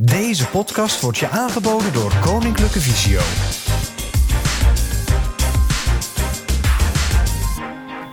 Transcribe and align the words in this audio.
Deze 0.00 0.48
podcast 0.48 1.00
wordt 1.00 1.18
je 1.18 1.28
aangeboden 1.28 1.92
door 1.92 2.12
Koninklijke 2.24 2.80
Visio. 2.80 3.20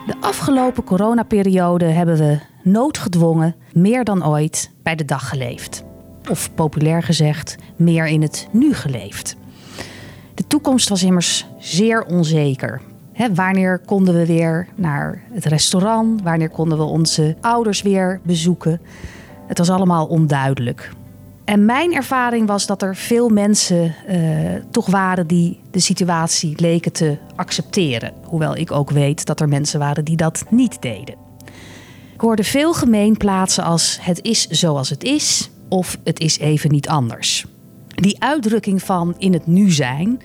De 0.05 0.15
afgelopen 0.19 0.83
coronaperiode 0.83 1.85
hebben 1.85 2.17
we 2.17 2.39
noodgedwongen 2.63 3.55
meer 3.73 4.03
dan 4.03 4.25
ooit 4.25 4.71
bij 4.83 4.95
de 4.95 5.05
dag 5.05 5.29
geleefd. 5.29 5.83
Of 6.29 6.53
populair 6.53 7.03
gezegd, 7.03 7.55
meer 7.75 8.07
in 8.07 8.21
het 8.21 8.47
nu 8.51 8.73
geleefd. 8.73 9.35
De 10.33 10.47
toekomst 10.47 10.89
was 10.89 11.03
immers 11.03 11.47
zeer 11.59 12.05
onzeker. 12.05 12.81
Wanneer 13.33 13.79
konden 13.79 14.13
we 14.13 14.25
weer 14.25 14.67
naar 14.75 15.23
het 15.31 15.45
restaurant? 15.45 16.21
Wanneer 16.21 16.49
konden 16.49 16.77
we 16.77 16.83
onze 16.83 17.35
ouders 17.39 17.81
weer 17.81 18.19
bezoeken? 18.23 18.81
Het 19.47 19.57
was 19.57 19.69
allemaal 19.69 20.05
onduidelijk. 20.05 20.91
En 21.51 21.65
mijn 21.65 21.93
ervaring 21.93 22.47
was 22.47 22.65
dat 22.65 22.81
er 22.81 22.95
veel 22.95 23.29
mensen 23.29 23.95
uh, 24.09 24.15
toch 24.71 24.85
waren 24.85 25.27
die 25.27 25.59
de 25.71 25.79
situatie 25.79 26.53
leken 26.61 26.91
te 26.91 27.17
accepteren. 27.35 28.13
Hoewel 28.23 28.55
ik 28.55 28.71
ook 28.71 28.89
weet 28.89 29.25
dat 29.25 29.39
er 29.39 29.47
mensen 29.47 29.79
waren 29.79 30.05
die 30.05 30.15
dat 30.15 30.43
niet 30.49 30.81
deden. 30.81 31.15
Ik 32.13 32.21
hoorde 32.21 32.43
veel 32.43 32.73
gemeenplaatsen 32.73 33.63
als 33.63 33.97
het 34.01 34.23
is 34.23 34.47
zoals 34.47 34.89
het 34.89 35.03
is 35.03 35.49
of 35.69 35.97
het 36.03 36.19
is 36.19 36.39
even 36.39 36.71
niet 36.71 36.87
anders. 36.87 37.45
Die 37.87 38.21
uitdrukking 38.23 38.83
van 38.83 39.15
in 39.17 39.33
het 39.33 39.47
nu 39.47 39.71
zijn, 39.71 40.21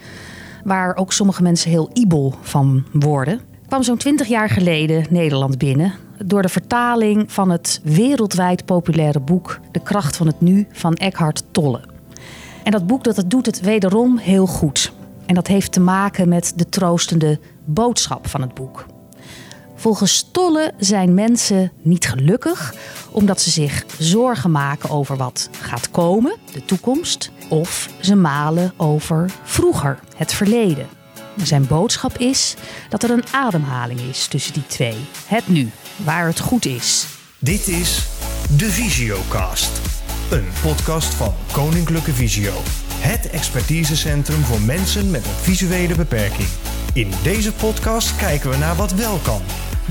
waar 0.65 0.96
ook 0.96 1.12
sommige 1.12 1.43
mensen 1.43 1.70
heel 1.70 1.90
ibel 1.93 2.34
van 2.40 2.84
worden, 2.93 3.40
kwam 3.66 3.82
zo'n 3.82 3.96
twintig 3.96 4.27
jaar 4.27 4.48
geleden 4.48 5.06
Nederland 5.10 5.59
binnen 5.59 6.05
door 6.25 6.43
de 6.43 6.48
vertaling 6.48 7.33
van 7.33 7.51
het 7.51 7.80
wereldwijd 7.83 8.65
populaire 8.65 9.20
boek 9.20 9.61
De 9.73 9.83
kracht 9.83 10.16
van 10.16 10.27
het 10.27 10.41
nu 10.41 10.66
van 10.73 10.95
Eckhart 10.95 11.45
Tolle. 11.51 11.80
En 12.62 12.73
dat 12.73 12.87
boek 12.87 13.05
dat 13.05 13.16
het 13.16 13.30
doet 13.30 13.47
het 13.47 13.61
wederom 13.61 14.19
heel 14.19 14.47
goed. 14.47 14.93
En 15.27 15.34
dat 15.34 15.47
heeft 15.47 15.73
te 15.73 15.80
maken 15.80 16.29
met 16.29 16.52
de 16.57 16.68
troostende 16.68 17.40
boodschap 17.65 18.29
van 18.29 18.40
het 18.40 18.55
boek. 18.55 18.87
Volgens 19.74 20.29
Tolle 20.32 20.73
zijn 20.79 21.15
mensen 21.15 21.73
niet 21.82 22.09
gelukkig 22.09 22.74
omdat 23.10 23.40
ze 23.40 23.51
zich 23.51 23.85
zorgen 23.99 24.51
maken 24.51 24.90
over 24.90 25.16
wat 25.16 25.49
gaat 25.60 25.90
komen, 25.90 26.37
de 26.52 26.65
toekomst, 26.65 27.30
of 27.49 27.88
ze 28.01 28.15
malen 28.15 28.73
over 28.77 29.30
vroeger, 29.43 29.99
het 30.16 30.33
verleden. 30.33 30.87
Zijn 31.43 31.66
boodschap 31.66 32.18
is 32.18 32.55
dat 32.88 33.02
er 33.02 33.10
een 33.10 33.24
ademhaling 33.33 34.01
is 34.01 34.27
tussen 34.27 34.52
die 34.52 34.66
twee, 34.66 34.96
het 35.27 35.49
nu, 35.49 35.71
waar 36.05 36.27
het 36.27 36.41
goed 36.41 36.66
is. 36.66 37.07
Dit 37.39 37.69
is 37.69 38.07
de 38.57 38.71
Visiocast, 38.71 39.80
een 40.30 40.47
podcast 40.63 41.15
van 41.15 41.35
Koninklijke 41.52 42.13
Visio. 42.13 42.52
Het 42.95 43.30
expertisecentrum 43.30 44.41
voor 44.41 44.61
mensen 44.61 45.11
met 45.11 45.24
een 45.24 45.30
visuele 45.30 45.95
beperking. 45.95 46.49
In 46.95 47.11
deze 47.23 47.52
podcast 47.52 48.17
kijken 48.17 48.51
we 48.51 48.57
naar 48.57 48.77
wat 48.77 48.93
wel 48.93 49.19
kan. 49.19 49.43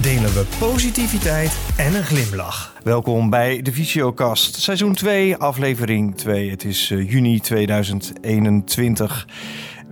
Delen 0.02 0.34
we 0.34 0.46
positiviteit 0.60 1.58
en 1.78 1.96
een 1.96 2.04
glimlach. 2.04 2.74
Welkom 2.84 3.30
bij 3.30 3.62
de 3.62 3.72
Visiocast, 3.72 4.56
seizoen 4.56 4.94
2, 4.94 5.36
aflevering 5.36 6.18
2. 6.18 6.50
Het 6.50 6.64
is 6.64 6.90
uh, 6.90 7.12
juni 7.12 7.40
2021. 7.40 9.28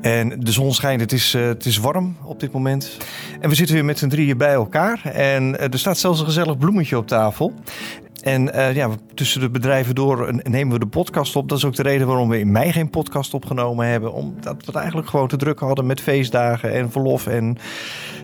En 0.04 0.40
de 0.40 0.52
zon 0.52 0.74
schijnt, 0.74 1.02
het 1.02 1.12
is, 1.12 1.36
uh, 1.36 1.46
het 1.46 1.66
is 1.66 1.78
warm 1.78 2.16
op 2.24 2.40
dit 2.40 2.52
moment. 2.52 2.98
En 3.40 3.50
we 3.50 3.56
zitten 3.56 3.76
weer 3.76 3.86
met 3.86 3.98
z'n 3.98 4.08
drieën 4.08 4.38
bij 4.38 4.54
elkaar. 4.54 5.02
En 5.04 5.44
uh, 5.44 5.62
er 5.62 5.80
staat 5.80 5.98
zelfs 5.98 6.20
een 6.20 6.26
gezellig 6.26 6.58
bloemetje 6.58 6.98
op 6.98 7.08
tafel. 7.08 7.54
En 8.22 8.56
uh, 8.56 8.76
ja, 8.76 8.90
tussen 9.14 9.42
de 9.42 9.50
bedrijven 9.50 9.96
door 9.96 10.42
nemen 10.44 10.74
we 10.74 10.80
de 10.80 10.88
podcast 10.88 11.36
op. 11.36 11.50
Dat 11.50 11.58
is 11.58 11.66
ook 11.66 11.76
de 11.76 11.82
reden 11.82 12.08
waarom 12.08 12.30
we 12.30 12.40
in 12.40 12.52
mei 12.52 12.72
geen 12.72 12.90
podcast 12.90 13.34
opgenomen 13.34 13.88
hebben. 13.88 14.14
Omdat 14.14 14.56
we 14.58 14.66
het 14.66 14.76
eigenlijk 14.76 15.10
gewoon 15.10 15.28
te 15.28 15.38
druk 15.38 15.60
hadden 15.60 15.86
met 15.86 16.02
feestdagen 16.02 16.74
en 16.74 16.92
verlof. 16.92 17.28
En 17.28 17.58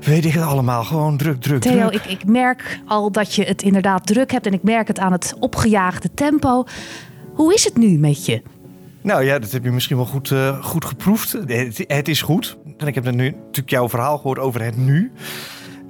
weet 0.01 0.25
ik 0.25 0.33
het 0.33 0.43
allemaal. 0.43 0.83
Gewoon 0.83 1.17
druk, 1.17 1.41
druk, 1.41 1.61
Theo, 1.61 1.89
druk. 1.89 2.05
Ik, 2.05 2.11
ik 2.11 2.25
merk 2.25 2.79
al 2.85 3.11
dat 3.11 3.35
je 3.35 3.43
het 3.43 3.61
inderdaad 3.61 4.07
druk 4.07 4.31
hebt. 4.31 4.45
En 4.45 4.53
ik 4.53 4.63
merk 4.63 4.87
het 4.87 4.99
aan 4.99 5.11
het 5.11 5.35
opgejaagde 5.39 6.13
tempo. 6.13 6.63
Hoe 7.33 7.53
is 7.53 7.63
het 7.63 7.77
nu 7.77 7.97
met 7.97 8.25
je? 8.25 8.41
Nou 9.09 9.23
ja, 9.23 9.39
dat 9.39 9.51
heb 9.51 9.63
je 9.63 9.71
misschien 9.71 9.95
wel 9.95 10.05
goed, 10.05 10.29
uh, 10.29 10.63
goed 10.63 10.85
geproefd. 10.85 11.31
Het, 11.87 12.07
is 12.07 12.21
goed. 12.21 12.57
En 12.77 12.87
ik 12.87 12.95
heb 12.95 13.03
net 13.03 13.15
nu 13.15 13.29
natuurlijk 13.29 13.69
jouw 13.69 13.89
verhaal 13.89 14.17
gehoord 14.17 14.39
over 14.39 14.63
het 14.63 14.77
nu. 14.77 15.11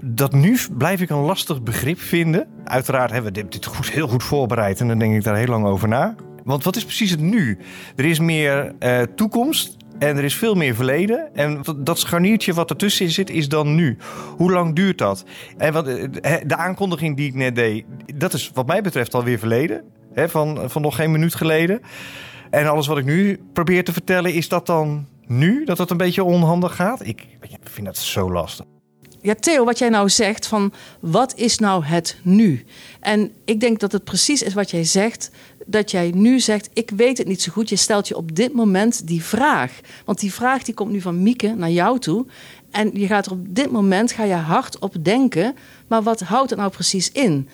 Dat 0.02 0.34
nu 0.34 0.58
blijf 0.78 1.02
ik 1.02 1.10
een 1.10 1.18
lastig 1.18 1.64
begrip 1.64 2.00
vinden. 2.00 2.48
Uiteraard 2.64 3.12
hebben 3.12 3.34
we 3.34 3.48
dit 3.50 3.66
goed, 3.66 3.92
heel 3.92 4.08
goed 4.08 4.24
voorbereid 4.24 4.80
en 4.80 4.88
dan 4.88 5.00
denk 5.00 5.16
ik 5.16 5.24
daar 5.24 5.36
heel 5.36 5.48
lang 5.48 5.66
over 5.66 5.88
na. 5.88 6.16
Want 6.44 6.64
wat 6.64 6.76
is 6.76 6.84
precies 6.84 7.12
het 7.12 7.20
nu? 7.20 7.58
Er 7.96 8.06
is 8.06 8.20
meer 8.20 8.76
uh, 8.80 9.02
toekomst 9.16 9.78
en 9.98 10.18
er 10.18 10.24
is 10.24 10.36
veel 10.36 10.56
meer 10.56 10.76
verleden. 10.76 11.30
En 11.34 11.62
dat 11.78 12.00
scharniertje 12.00 12.54
wat 12.54 12.70
ertussen 12.70 13.10
zit, 13.10 13.30
is 13.30 13.50
dan 13.50 13.76
nu. 13.76 13.98
Hoe 14.38 14.52
lang 14.52 14.76
duurt 14.76 14.98
dat? 14.98 15.26
En 15.58 15.74
wat, 15.74 15.86
de 15.86 16.56
aankondiging 16.56 17.18
die 17.18 17.28
ik 17.28 17.36
net 17.36 17.56
deed, 17.56 17.86
dat 18.16 18.34
is 18.34 18.52
wat 18.54 18.68
mij 18.68 18.82
betreft 18.82 19.14
alweer 19.14 19.40
verleden. 19.40 19.84
Hè, 20.14 20.30
van, 20.30 20.70
van 20.70 20.82
nog 20.82 20.96
geen 20.96 21.12
minuut 21.12 21.36
geleden. 21.36 21.82
En 22.50 22.68
alles 22.68 22.88
wat 22.88 22.98
ik 22.98 23.06
nu 23.06 23.40
probeer 23.54 23.84
te 23.84 23.94
vertellen, 23.94 24.34
is 24.34 24.48
dat 24.48 24.66
dan 24.66 25.08
nu? 25.28 25.66
Dat 25.66 25.78
het 25.78 25.90
een 25.90 25.98
beetje 25.98 26.24
onhandig 26.24 26.76
gaat? 26.76 27.06
Ik, 27.06 27.28
vind 27.64 27.86
dat 27.86 27.98
zo 27.98 28.32
lastig. 28.32 28.66
Ja, 29.22 29.36
Theo, 29.36 29.66
wat 29.66 29.80
jij 29.80 29.90
nou 29.90 30.10
zegt 30.10 30.48
van 30.48 30.74
wat 31.00 31.36
is 31.36 31.58
nou 31.58 31.84
het 31.84 32.18
nu? 32.24 32.66
En 33.00 33.32
ik 33.46 33.60
denk 33.60 33.80
dat 33.80 33.92
het 33.92 34.04
precies 34.04 34.44
is 34.44 34.54
wat 34.54 34.72
jij 34.72 34.84
zegt. 34.84 35.32
Dat 35.66 35.92
jij 35.92 36.12
nu 36.16 36.40
zegt, 36.40 36.70
ik 36.74 36.92
weet 36.96 37.18
het 37.18 37.28
niet 37.28 37.42
zo 37.42 37.52
goed. 37.52 37.70
Je 37.70 37.76
stelt 37.76 38.08
je 38.08 38.18
op 38.18 38.36
dit 38.36 38.54
moment 38.54 39.08
die 39.08 39.24
vraag. 39.24 39.80
Want 40.06 40.20
die 40.20 40.34
vraag 40.34 40.64
die 40.64 40.74
komt 40.74 40.92
nu 40.92 41.02
van 41.02 41.24
Mieke 41.24 41.54
naar 41.58 41.72
jou 41.72 42.00
toe. 42.00 42.26
En 42.72 42.92
je 42.94 43.08
gaat 43.08 43.26
er 43.26 43.32
op 43.32 43.56
dit 43.56 43.72
moment 43.72 44.12
ga 44.12 44.24
je 44.24 44.34
hard 44.34 44.80
op 44.80 44.96
denken. 45.02 45.56
Maar 45.88 46.04
wat 46.04 46.20
houdt 46.20 46.50
het 46.50 46.60
nou 46.60 46.72
precies 46.72 47.12
in? 47.12 47.50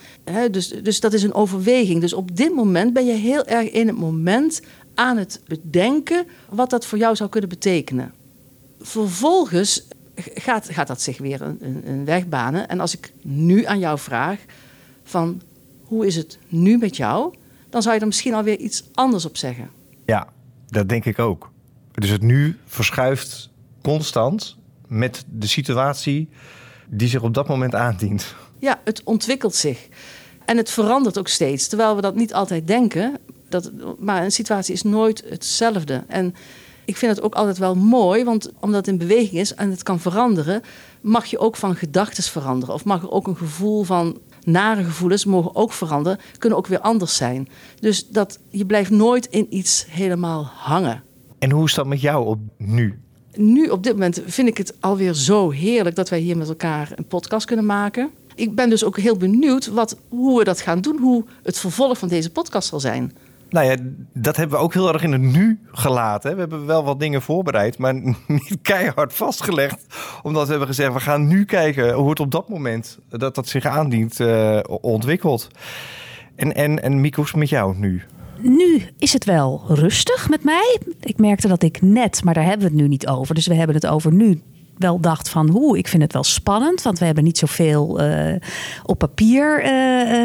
Dus, 0.51 0.67
dus 0.67 0.99
dat 0.99 1.13
is 1.13 1.23
een 1.23 1.33
overweging. 1.33 2.01
Dus 2.01 2.13
op 2.13 2.35
dit 2.35 2.53
moment 2.53 2.93
ben 2.93 3.05
je 3.05 3.13
heel 3.13 3.45
erg 3.45 3.71
in 3.71 3.87
het 3.87 3.97
moment 3.97 4.61
aan 4.95 5.17
het 5.17 5.41
bedenken 5.47 6.27
wat 6.49 6.69
dat 6.69 6.85
voor 6.85 6.97
jou 6.97 7.15
zou 7.15 7.29
kunnen 7.29 7.49
betekenen. 7.49 8.13
Vervolgens 8.79 9.87
gaat, 10.17 10.69
gaat 10.69 10.87
dat 10.87 11.01
zich 11.01 11.17
weer 11.17 11.41
een, 11.41 11.81
een, 11.85 12.05
weg 12.05 12.27
banen. 12.27 12.67
En 12.67 12.79
als 12.79 12.97
ik 12.97 13.13
nu 13.21 13.65
aan 13.65 13.79
jou 13.79 13.99
vraag 13.99 14.39
van 15.03 15.41
hoe 15.83 16.05
is 16.05 16.15
het 16.15 16.37
nu 16.47 16.77
met 16.77 16.97
jou, 16.97 17.33
dan 17.69 17.81
zou 17.81 17.95
je 17.95 18.01
er 18.01 18.07
misschien 18.07 18.33
alweer 18.33 18.57
iets 18.57 18.83
anders 18.93 19.25
op 19.25 19.37
zeggen. 19.37 19.69
Ja, 20.05 20.27
dat 20.67 20.89
denk 20.89 21.05
ik 21.05 21.19
ook. 21.19 21.51
Dus 21.91 22.09
het 22.09 22.21
nu 22.21 22.57
verschuift 22.65 23.49
constant 23.81 24.57
met 24.87 25.23
de 25.29 25.47
situatie 25.47 26.29
die 26.87 27.07
zich 27.07 27.21
op 27.21 27.33
dat 27.33 27.47
moment 27.47 27.75
aandient. 27.75 28.35
Ja, 28.59 28.81
het 28.83 29.03
ontwikkelt 29.03 29.55
zich. 29.55 29.87
En 30.45 30.57
het 30.57 30.69
verandert 30.69 31.17
ook 31.17 31.27
steeds. 31.27 31.67
Terwijl 31.67 31.95
we 31.95 32.01
dat 32.01 32.15
niet 32.15 32.33
altijd 32.33 32.67
denken. 32.67 33.17
Dat, 33.61 33.99
maar 33.99 34.23
een 34.23 34.31
situatie 34.31 34.73
is 34.73 34.81
nooit 34.81 35.23
hetzelfde. 35.29 36.03
En 36.07 36.35
ik 36.85 36.97
vind 36.97 37.15
het 37.15 37.25
ook 37.25 37.35
altijd 37.35 37.57
wel 37.57 37.75
mooi, 37.75 38.23
want 38.23 38.51
omdat 38.59 38.85
het 38.85 38.87
in 38.87 38.97
beweging 38.97 39.39
is 39.39 39.53
en 39.53 39.69
het 39.69 39.83
kan 39.83 39.99
veranderen, 39.99 40.61
mag 41.01 41.25
je 41.25 41.39
ook 41.39 41.55
van 41.55 41.75
gedachten 41.75 42.23
veranderen. 42.23 42.75
Of 42.75 42.85
mag 42.85 43.01
er 43.01 43.11
ook 43.11 43.27
een 43.27 43.37
gevoel 43.37 43.83
van 43.83 44.17
nare 44.43 44.83
gevoelens 44.83 45.25
mogen 45.25 45.55
ook 45.55 45.73
veranderen, 45.73 46.19
kunnen 46.37 46.57
ook 46.59 46.67
weer 46.67 46.79
anders 46.79 47.15
zijn. 47.15 47.47
Dus 47.79 48.07
dat 48.07 48.39
je 48.49 48.65
blijft 48.65 48.89
nooit 48.89 49.25
in 49.25 49.47
iets 49.49 49.85
helemaal 49.89 50.43
hangen. 50.55 51.03
En 51.39 51.51
hoe 51.51 51.65
is 51.65 51.73
dat 51.73 51.85
met 51.85 52.01
jou 52.01 52.25
op 52.25 52.39
nu? 52.57 52.99
Nu 53.33 53.67
op 53.67 53.83
dit 53.83 53.93
moment 53.93 54.21
vind 54.25 54.47
ik 54.47 54.57
het 54.57 54.73
alweer 54.79 55.13
zo 55.13 55.49
heerlijk 55.49 55.95
dat 55.95 56.09
wij 56.09 56.19
hier 56.19 56.37
met 56.37 56.49
elkaar 56.49 56.91
een 56.95 57.07
podcast 57.07 57.45
kunnen 57.45 57.65
maken. 57.65 58.09
Ik 58.35 58.55
ben 58.55 58.69
dus 58.69 58.83
ook 58.83 58.97
heel 58.97 59.17
benieuwd 59.17 59.67
wat, 59.67 59.97
hoe 60.09 60.37
we 60.37 60.43
dat 60.43 60.61
gaan 60.61 60.81
doen, 60.81 60.99
hoe 60.99 61.25
het 61.43 61.57
vervolg 61.57 61.97
van 61.97 62.07
deze 62.07 62.29
podcast 62.29 62.67
zal 62.67 62.79
zijn. 62.79 63.13
Nou 63.49 63.65
ja, 63.65 63.75
dat 64.13 64.35
hebben 64.35 64.57
we 64.57 64.63
ook 64.63 64.73
heel 64.73 64.93
erg 64.93 65.03
in 65.03 65.11
het 65.11 65.21
nu 65.21 65.59
gelaten. 65.71 66.33
We 66.33 66.39
hebben 66.39 66.65
wel 66.65 66.83
wat 66.83 66.99
dingen 66.99 67.21
voorbereid, 67.21 67.77
maar 67.77 67.93
niet 68.27 68.57
keihard 68.61 69.13
vastgelegd. 69.13 69.85
Omdat 70.23 70.43
we 70.43 70.49
hebben 70.49 70.67
gezegd, 70.67 70.93
we 70.93 70.99
gaan 70.99 71.27
nu 71.27 71.45
kijken 71.45 71.93
hoe 71.93 72.09
het 72.09 72.19
op 72.19 72.31
dat 72.31 72.49
moment 72.49 72.99
dat 73.09 73.35
dat 73.35 73.47
zich 73.47 73.65
aandient 73.65 74.19
uh, 74.19 74.59
ontwikkelt. 74.81 75.47
En, 76.35 76.55
en, 76.55 76.83
en 76.83 77.01
Mikos, 77.01 77.33
met 77.33 77.49
jou 77.49 77.77
nu? 77.77 78.01
Nu 78.41 78.83
is 78.99 79.13
het 79.13 79.25
wel 79.25 79.63
rustig 79.67 80.29
met 80.29 80.43
mij. 80.43 80.79
Ik 80.99 81.17
merkte 81.17 81.47
dat 81.47 81.63
ik 81.63 81.81
net, 81.81 82.23
maar 82.23 82.33
daar 82.33 82.43
hebben 82.43 82.67
we 82.67 82.73
het 82.73 82.81
nu 82.81 82.87
niet 82.87 83.07
over. 83.07 83.35
Dus 83.35 83.47
we 83.47 83.55
hebben 83.55 83.75
het 83.75 83.87
over 83.87 84.13
nu 84.13 84.41
wel 84.77 84.99
dacht 84.99 85.29
van 85.29 85.49
hoe, 85.49 85.77
ik 85.77 85.87
vind 85.87 86.01
het 86.01 86.13
wel 86.13 86.23
spannend, 86.23 86.81
want 86.81 86.99
we 86.99 87.05
hebben 87.05 87.23
niet 87.23 87.37
zoveel 87.37 88.01
uh, 88.01 88.35
op 88.83 88.97
papier 88.97 89.61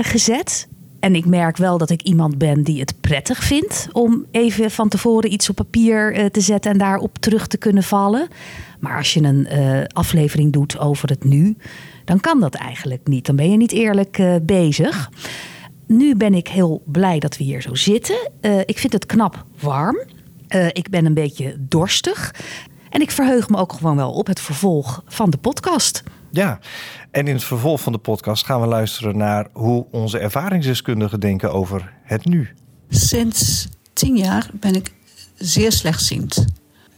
gezet. 0.02 0.68
En 1.00 1.14
ik 1.14 1.26
merk 1.26 1.56
wel 1.56 1.78
dat 1.78 1.90
ik 1.90 2.02
iemand 2.02 2.38
ben 2.38 2.62
die 2.62 2.80
het 2.80 2.94
prettig 3.00 3.44
vindt 3.44 3.88
om 3.92 4.26
even 4.30 4.70
van 4.70 4.88
tevoren 4.88 5.32
iets 5.32 5.48
op 5.48 5.56
papier 5.56 6.18
uh, 6.18 6.26
te 6.26 6.40
zetten 6.40 6.70
en 6.70 6.78
daarop 6.78 7.18
terug 7.18 7.46
te 7.46 7.56
kunnen 7.56 7.82
vallen. 7.82 8.28
Maar 8.80 8.96
als 8.96 9.14
je 9.14 9.22
een 9.22 9.48
uh, 9.52 9.84
aflevering 9.86 10.52
doet 10.52 10.78
over 10.78 11.08
het 11.08 11.24
nu, 11.24 11.56
dan 12.04 12.20
kan 12.20 12.40
dat 12.40 12.54
eigenlijk 12.54 13.08
niet. 13.08 13.26
Dan 13.26 13.36
ben 13.36 13.50
je 13.50 13.56
niet 13.56 13.72
eerlijk 13.72 14.18
uh, 14.18 14.34
bezig. 14.42 15.10
nu 15.86 16.14
ben 16.16 16.34
ik 16.34 16.48
heel 16.48 16.82
blij 16.86 17.18
dat 17.18 17.36
we 17.36 17.44
hier 17.44 17.62
zo 17.62 17.74
zitten. 17.74 18.30
Ik 18.64 18.78
vind 18.78 18.92
het 18.92 19.06
knap 19.06 19.44
warm. 19.60 19.98
Ik 20.72 20.90
ben 20.90 21.04
een 21.04 21.14
beetje 21.14 21.56
dorstig. 21.58 22.34
En 22.90 23.00
ik 23.00 23.10
verheug 23.10 23.48
me 23.48 23.56
ook 23.56 23.72
gewoon 23.72 23.96
wel 23.96 24.12
op 24.12 24.26
het 24.26 24.40
vervolg 24.40 25.02
van 25.06 25.30
de 25.30 25.36
podcast. 25.36 26.02
Ja, 26.30 26.58
en 27.10 27.26
in 27.26 27.34
het 27.34 27.44
vervolg 27.44 27.80
van 27.80 27.92
de 27.92 27.98
podcast 27.98 28.44
gaan 28.44 28.60
we 28.60 28.66
luisteren 28.66 29.16
naar 29.16 29.46
hoe 29.52 29.86
onze 29.90 30.18
ervaringsdeskundigen 30.18 31.20
denken 31.20 31.52
over 31.52 31.92
het 32.02 32.24
nu. 32.24 32.48
Sinds 32.88 33.68
tien 33.92 34.16
jaar 34.16 34.50
ben 34.52 34.74
ik 34.74 34.92
zeer 35.34 35.72
slechtziend. 35.72 36.44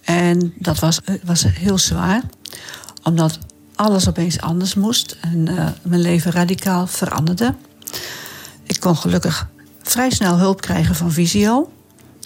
En 0.03 0.55
dat 0.59 0.79
was, 0.79 1.01
was 1.25 1.45
heel 1.49 1.79
zwaar, 1.79 2.23
omdat 3.03 3.39
alles 3.75 4.09
opeens 4.09 4.41
anders 4.41 4.75
moest 4.75 5.19
en 5.21 5.49
uh, 5.49 5.69
mijn 5.83 6.01
leven 6.01 6.33
radicaal 6.33 6.87
veranderde. 6.87 7.55
Ik 8.63 8.81
kon 8.81 8.97
gelukkig 8.97 9.49
vrij 9.83 10.11
snel 10.11 10.39
hulp 10.39 10.61
krijgen 10.61 10.95
van 10.95 11.13
Visio. 11.13 11.73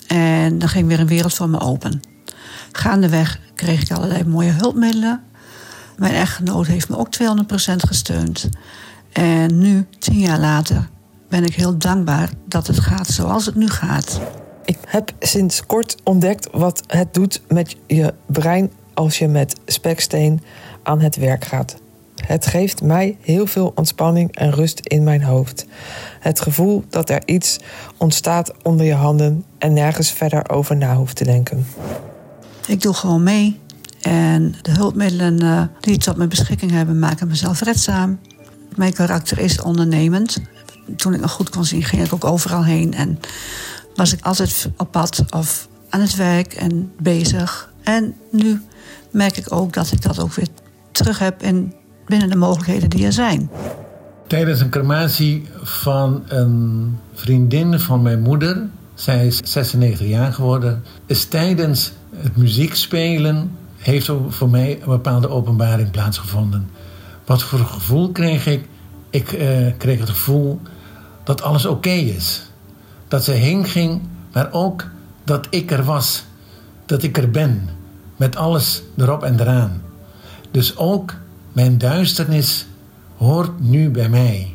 En 0.07 0.59
dan 0.59 0.69
ging 0.69 0.89
weer 0.89 1.01
een 1.01 1.07
wereld 1.07 1.35
voor 1.35 1.49
me 1.49 1.61
open. 1.61 2.01
Gaandeweg 2.73 3.41
kreeg 3.55 3.83
ik 3.83 3.91
allerlei 3.91 4.25
mooie 4.25 4.51
hulpmiddelen. 4.51 5.23
Mijn 5.97 6.15
echtgenoot 6.15 6.67
heeft 6.67 6.89
me 6.89 6.97
ook 6.97 7.09
200% 7.15 7.77
gesteund. 7.77 8.49
En 9.13 9.59
nu, 9.59 9.87
tien 9.99 10.19
jaar 10.19 10.41
later, 10.41 10.89
ben 11.29 11.45
ik 11.45 11.55
heel 11.55 11.79
dankbaar 11.79 12.31
dat 12.45 12.67
het 12.67 12.81
gaat 12.81 13.07
zoals 13.07 13.47
het 13.47 13.55
nu 13.55 13.69
gaat. 13.69 14.21
Ik 14.65 14.79
heb 14.87 15.13
sinds 15.19 15.67
kort 15.67 15.97
ontdekt 16.05 16.49
wat 16.53 16.83
het 16.87 17.15
doet 17.15 17.43
met 17.49 17.77
je 17.87 18.15
brein 18.27 18.71
als 18.95 19.19
je 19.19 19.29
met 19.29 19.57
speksteen 19.67 20.43
aan 20.83 21.01
het 21.01 21.17
werk 21.17 21.45
gaat. 21.45 21.77
Het 22.27 22.47
geeft 22.47 22.83
mij 22.83 23.17
heel 23.21 23.47
veel 23.47 23.73
ontspanning 23.75 24.37
en 24.37 24.51
rust 24.51 24.81
in 24.81 25.05
mijn 25.05 25.23
hoofd. 25.23 25.67
Het 26.21 26.41
gevoel 26.41 26.85
dat 26.89 27.11
er 27.11 27.23
iets 27.25 27.59
ontstaat 27.97 28.53
onder 28.63 28.87
je 28.87 28.95
handen 28.95 29.45
en 29.59 29.73
nergens 29.73 30.11
verder 30.11 30.49
over 30.51 30.77
na 30.77 30.97
hoeft 30.97 31.17
te 31.17 31.25
denken. 31.25 31.67
Ik 32.67 32.83
doe 32.83 32.95
gewoon 32.95 33.23
mee. 33.23 33.61
En 34.07 34.55
de 34.63 34.71
hulpmiddelen 34.71 35.43
uh, 35.43 35.63
die 35.81 35.95
ik 35.95 36.01
tot 36.01 36.17
mijn 36.17 36.29
beschikking 36.29 36.71
hebben, 36.71 36.99
maken 36.99 37.29
me 37.29 37.35
zelfredzaam. 37.35 38.19
Mijn 38.77 38.93
karakter 38.93 39.39
is 39.39 39.61
ondernemend. 39.61 40.39
Toen 40.97 41.15
ik 41.15 41.21
nog 41.21 41.31
goed 41.31 41.49
kon 41.49 41.65
zien, 41.65 41.83
ging 41.83 42.05
ik 42.05 42.13
ook 42.13 42.25
overal 42.25 42.65
heen. 42.65 42.95
En 42.95 43.19
was 43.95 44.13
ik 44.13 44.25
altijd 44.25 44.69
op 44.77 44.91
pad 44.91 45.25
of 45.31 45.69
aan 45.89 46.01
het 46.01 46.17
werk 46.17 46.53
en 46.53 46.93
bezig. 47.01 47.73
En 47.83 48.15
nu 48.31 48.61
merk 49.11 49.37
ik 49.37 49.53
ook 49.53 49.73
dat 49.73 49.93
ik 49.93 50.03
dat 50.03 50.21
ook 50.21 50.33
weer 50.33 50.49
terug 50.93 51.19
heb 51.19 51.43
in, 51.43 51.75
binnen 52.07 52.29
de 52.29 52.37
mogelijkheden 52.37 52.91
die 52.91 53.07
er 53.07 53.13
zijn. 53.13 53.51
Tijdens 54.27 54.61
een 54.61 54.71
crematie 54.71 55.49
van 55.63 56.23
een 56.29 56.99
vriendin 57.15 57.81
van 57.81 58.03
mijn 58.03 58.21
moeder, 58.21 58.69
zij 58.95 59.27
is 59.27 59.41
96 59.45 60.07
jaar 60.07 60.33
geworden, 60.33 60.83
is 61.07 61.25
tijdens 61.25 61.93
het 62.17 62.37
muziekspelen 62.37 63.51
heeft 63.79 64.11
voor 64.29 64.51
mij 64.51 64.79
een 64.81 64.89
bepaalde 64.89 65.29
openbaring 65.29 65.91
plaatsgevonden. 65.91 66.71
Wat 67.25 67.43
voor 67.43 67.59
gevoel 67.59 68.13
kreeg 68.13 68.47
ik? 68.47 68.69
Ik 69.11 69.33
uh, 69.33 69.73
kreeg 69.77 69.99
het 69.99 70.09
gevoel 70.09 70.61
dat 71.25 71.43
alles 71.43 71.67
oké 71.67 71.91
is. 71.91 72.51
Dat 73.09 73.25
ze 73.25 73.33
heen 73.33 73.65
ging, 73.65 74.01
maar 74.33 74.53
ook 74.53 74.85
dat 75.25 75.47
ik 75.51 75.71
er 75.71 75.85
was. 75.85 76.25
Dat 76.87 77.03
ik 77.03 77.19
er 77.19 77.31
ben. 77.31 77.69
Met 78.17 78.37
alles 78.37 78.83
erop 78.97 79.23
en 79.23 79.41
eraan. 79.41 79.83
Dus 80.51 80.77
ook 80.77 81.15
mijn 81.53 81.79
duisternis 81.79 82.67
hoort 83.17 83.61
nu 83.61 83.91
bij 83.91 84.09
mij. 84.09 84.55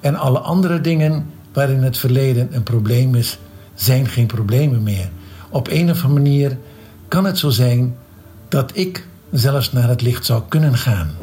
En 0.00 0.14
alle 0.14 0.38
andere 0.38 0.80
dingen 0.80 1.26
waarin 1.52 1.82
het 1.82 1.98
verleden 1.98 2.48
een 2.50 2.62
probleem 2.62 3.14
is, 3.14 3.38
zijn 3.74 4.06
geen 4.06 4.26
problemen 4.26 4.82
meer. 4.82 5.10
Op 5.48 5.68
een 5.68 5.90
of 5.90 6.04
andere 6.04 6.22
manier 6.22 6.58
kan 7.08 7.24
het 7.24 7.38
zo 7.38 7.50
zijn 7.50 7.96
dat 8.48 8.76
ik 8.76 9.06
zelfs 9.30 9.72
naar 9.72 9.88
het 9.88 10.02
licht 10.02 10.24
zou 10.24 10.42
kunnen 10.48 10.76
gaan. 10.76 11.16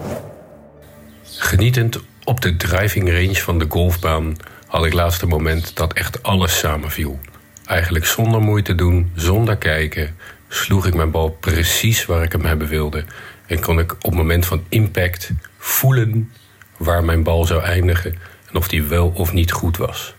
Genietend 1.23 1.99
op 2.23 2.41
de 2.41 2.55
driving 2.55 3.09
range 3.09 3.35
van 3.35 3.59
de 3.59 3.65
golfbaan 3.69 4.35
had 4.67 4.85
ik 4.85 4.93
laatste 4.93 5.25
moment 5.25 5.75
dat 5.75 5.93
echt 5.93 6.23
alles 6.23 6.59
samenviel. 6.59 7.19
Eigenlijk 7.65 8.05
zonder 8.05 8.41
moeite 8.41 8.75
doen, 8.75 9.11
zonder 9.15 9.57
kijken, 9.57 10.15
sloeg 10.47 10.85
ik 10.85 10.93
mijn 10.93 11.11
bal 11.11 11.29
precies 11.29 12.05
waar 12.05 12.23
ik 12.23 12.31
hem 12.31 12.45
hebben 12.45 12.67
wilde. 12.67 13.05
En 13.45 13.59
kon 13.59 13.79
ik 13.79 13.91
op 13.91 14.03
het 14.03 14.13
moment 14.13 14.45
van 14.45 14.63
impact 14.69 15.31
voelen 15.57 16.31
waar 16.77 17.03
mijn 17.03 17.23
bal 17.23 17.45
zou 17.45 17.63
eindigen 17.63 18.15
en 18.49 18.55
of 18.55 18.67
die 18.67 18.83
wel 18.83 19.11
of 19.15 19.33
niet 19.33 19.51
goed 19.51 19.77
was. 19.77 20.15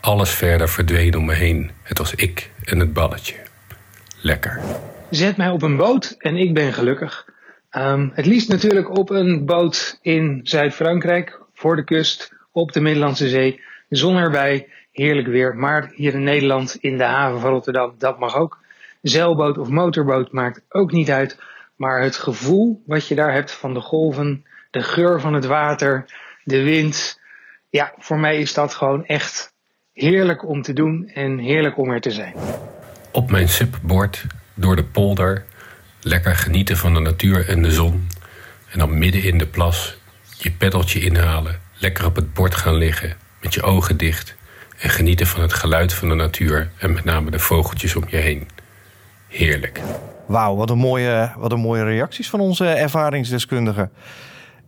Alles 0.00 0.30
verder 0.30 0.68
verdween 0.68 1.16
om 1.16 1.24
me 1.24 1.34
heen. 1.34 1.70
Het 1.82 1.98
was 1.98 2.14
ik 2.14 2.50
en 2.64 2.78
het 2.78 2.92
balletje. 2.92 3.34
Lekker. 4.20 4.60
Zet 5.10 5.36
mij 5.36 5.50
op 5.50 5.62
een 5.62 5.76
boot 5.76 6.14
en 6.18 6.36
ik 6.36 6.54
ben 6.54 6.72
gelukkig. 6.72 7.28
Um, 7.76 8.10
het 8.14 8.26
liefst 8.26 8.48
natuurlijk 8.48 8.98
op 8.98 9.10
een 9.10 9.44
boot 9.44 9.98
in 10.02 10.40
Zuid-Frankrijk, 10.42 11.40
voor 11.54 11.76
de 11.76 11.84
kust, 11.84 12.32
op 12.52 12.72
de 12.72 12.80
Middellandse 12.80 13.28
Zee. 13.28 13.60
Zon 13.88 14.16
erbij, 14.16 14.68
heerlijk 14.92 15.26
weer. 15.26 15.56
Maar 15.56 15.90
hier 15.94 16.14
in 16.14 16.22
Nederland, 16.22 16.76
in 16.80 16.96
de 16.98 17.04
haven 17.04 17.40
van 17.40 17.50
Rotterdam, 17.50 17.94
dat 17.98 18.18
mag 18.18 18.36
ook. 18.36 18.58
Zeilboot 19.02 19.58
of 19.58 19.68
motorboot 19.68 20.32
maakt 20.32 20.62
ook 20.68 20.92
niet 20.92 21.10
uit. 21.10 21.38
Maar 21.76 22.02
het 22.02 22.16
gevoel 22.16 22.82
wat 22.86 23.08
je 23.08 23.14
daar 23.14 23.32
hebt 23.32 23.52
van 23.52 23.74
de 23.74 23.80
golven, 23.80 24.44
de 24.70 24.82
geur 24.82 25.20
van 25.20 25.34
het 25.34 25.46
water, 25.46 26.04
de 26.44 26.62
wind. 26.62 27.20
Ja, 27.70 27.92
voor 27.98 28.18
mij 28.18 28.38
is 28.38 28.54
dat 28.54 28.74
gewoon 28.74 29.06
echt 29.06 29.54
heerlijk 29.92 30.48
om 30.48 30.62
te 30.62 30.72
doen 30.72 31.08
en 31.14 31.38
heerlijk 31.38 31.78
om 31.78 31.90
er 31.90 32.00
te 32.00 32.10
zijn. 32.10 32.34
Op 33.12 33.30
mijn 33.30 33.48
SUP-bord, 33.48 34.26
door 34.56 34.76
de 34.76 34.84
polder, 34.84 35.44
lekker 36.00 36.36
genieten 36.36 36.76
van 36.76 36.94
de 36.94 37.00
natuur 37.00 37.48
en 37.48 37.62
de 37.62 37.70
zon. 37.70 38.08
En 38.70 38.78
dan 38.78 38.98
midden 38.98 39.22
in 39.22 39.38
de 39.38 39.46
plas 39.46 39.96
je 40.38 40.50
peddeltje 40.50 41.00
inhalen, 41.00 41.60
lekker 41.78 42.04
op 42.04 42.16
het 42.16 42.34
bord 42.34 42.54
gaan 42.54 42.74
liggen, 42.74 43.16
met 43.40 43.54
je 43.54 43.62
ogen 43.62 43.96
dicht. 43.96 44.34
En 44.78 44.90
genieten 44.90 45.26
van 45.26 45.42
het 45.42 45.52
geluid 45.52 45.92
van 45.92 46.08
de 46.08 46.14
natuur 46.14 46.70
en 46.78 46.92
met 46.92 47.04
name 47.04 47.30
de 47.30 47.38
vogeltjes 47.38 47.96
om 47.96 48.04
je 48.08 48.16
heen. 48.16 48.48
Heerlijk. 49.28 49.80
Wauw, 50.26 50.56
wat, 50.56 50.70
een 50.70 50.78
mooie, 50.78 51.32
wat 51.36 51.52
een 51.52 51.60
mooie 51.60 51.84
reacties 51.84 52.30
van 52.30 52.40
onze 52.40 52.66
ervaringsdeskundigen. 52.66 53.90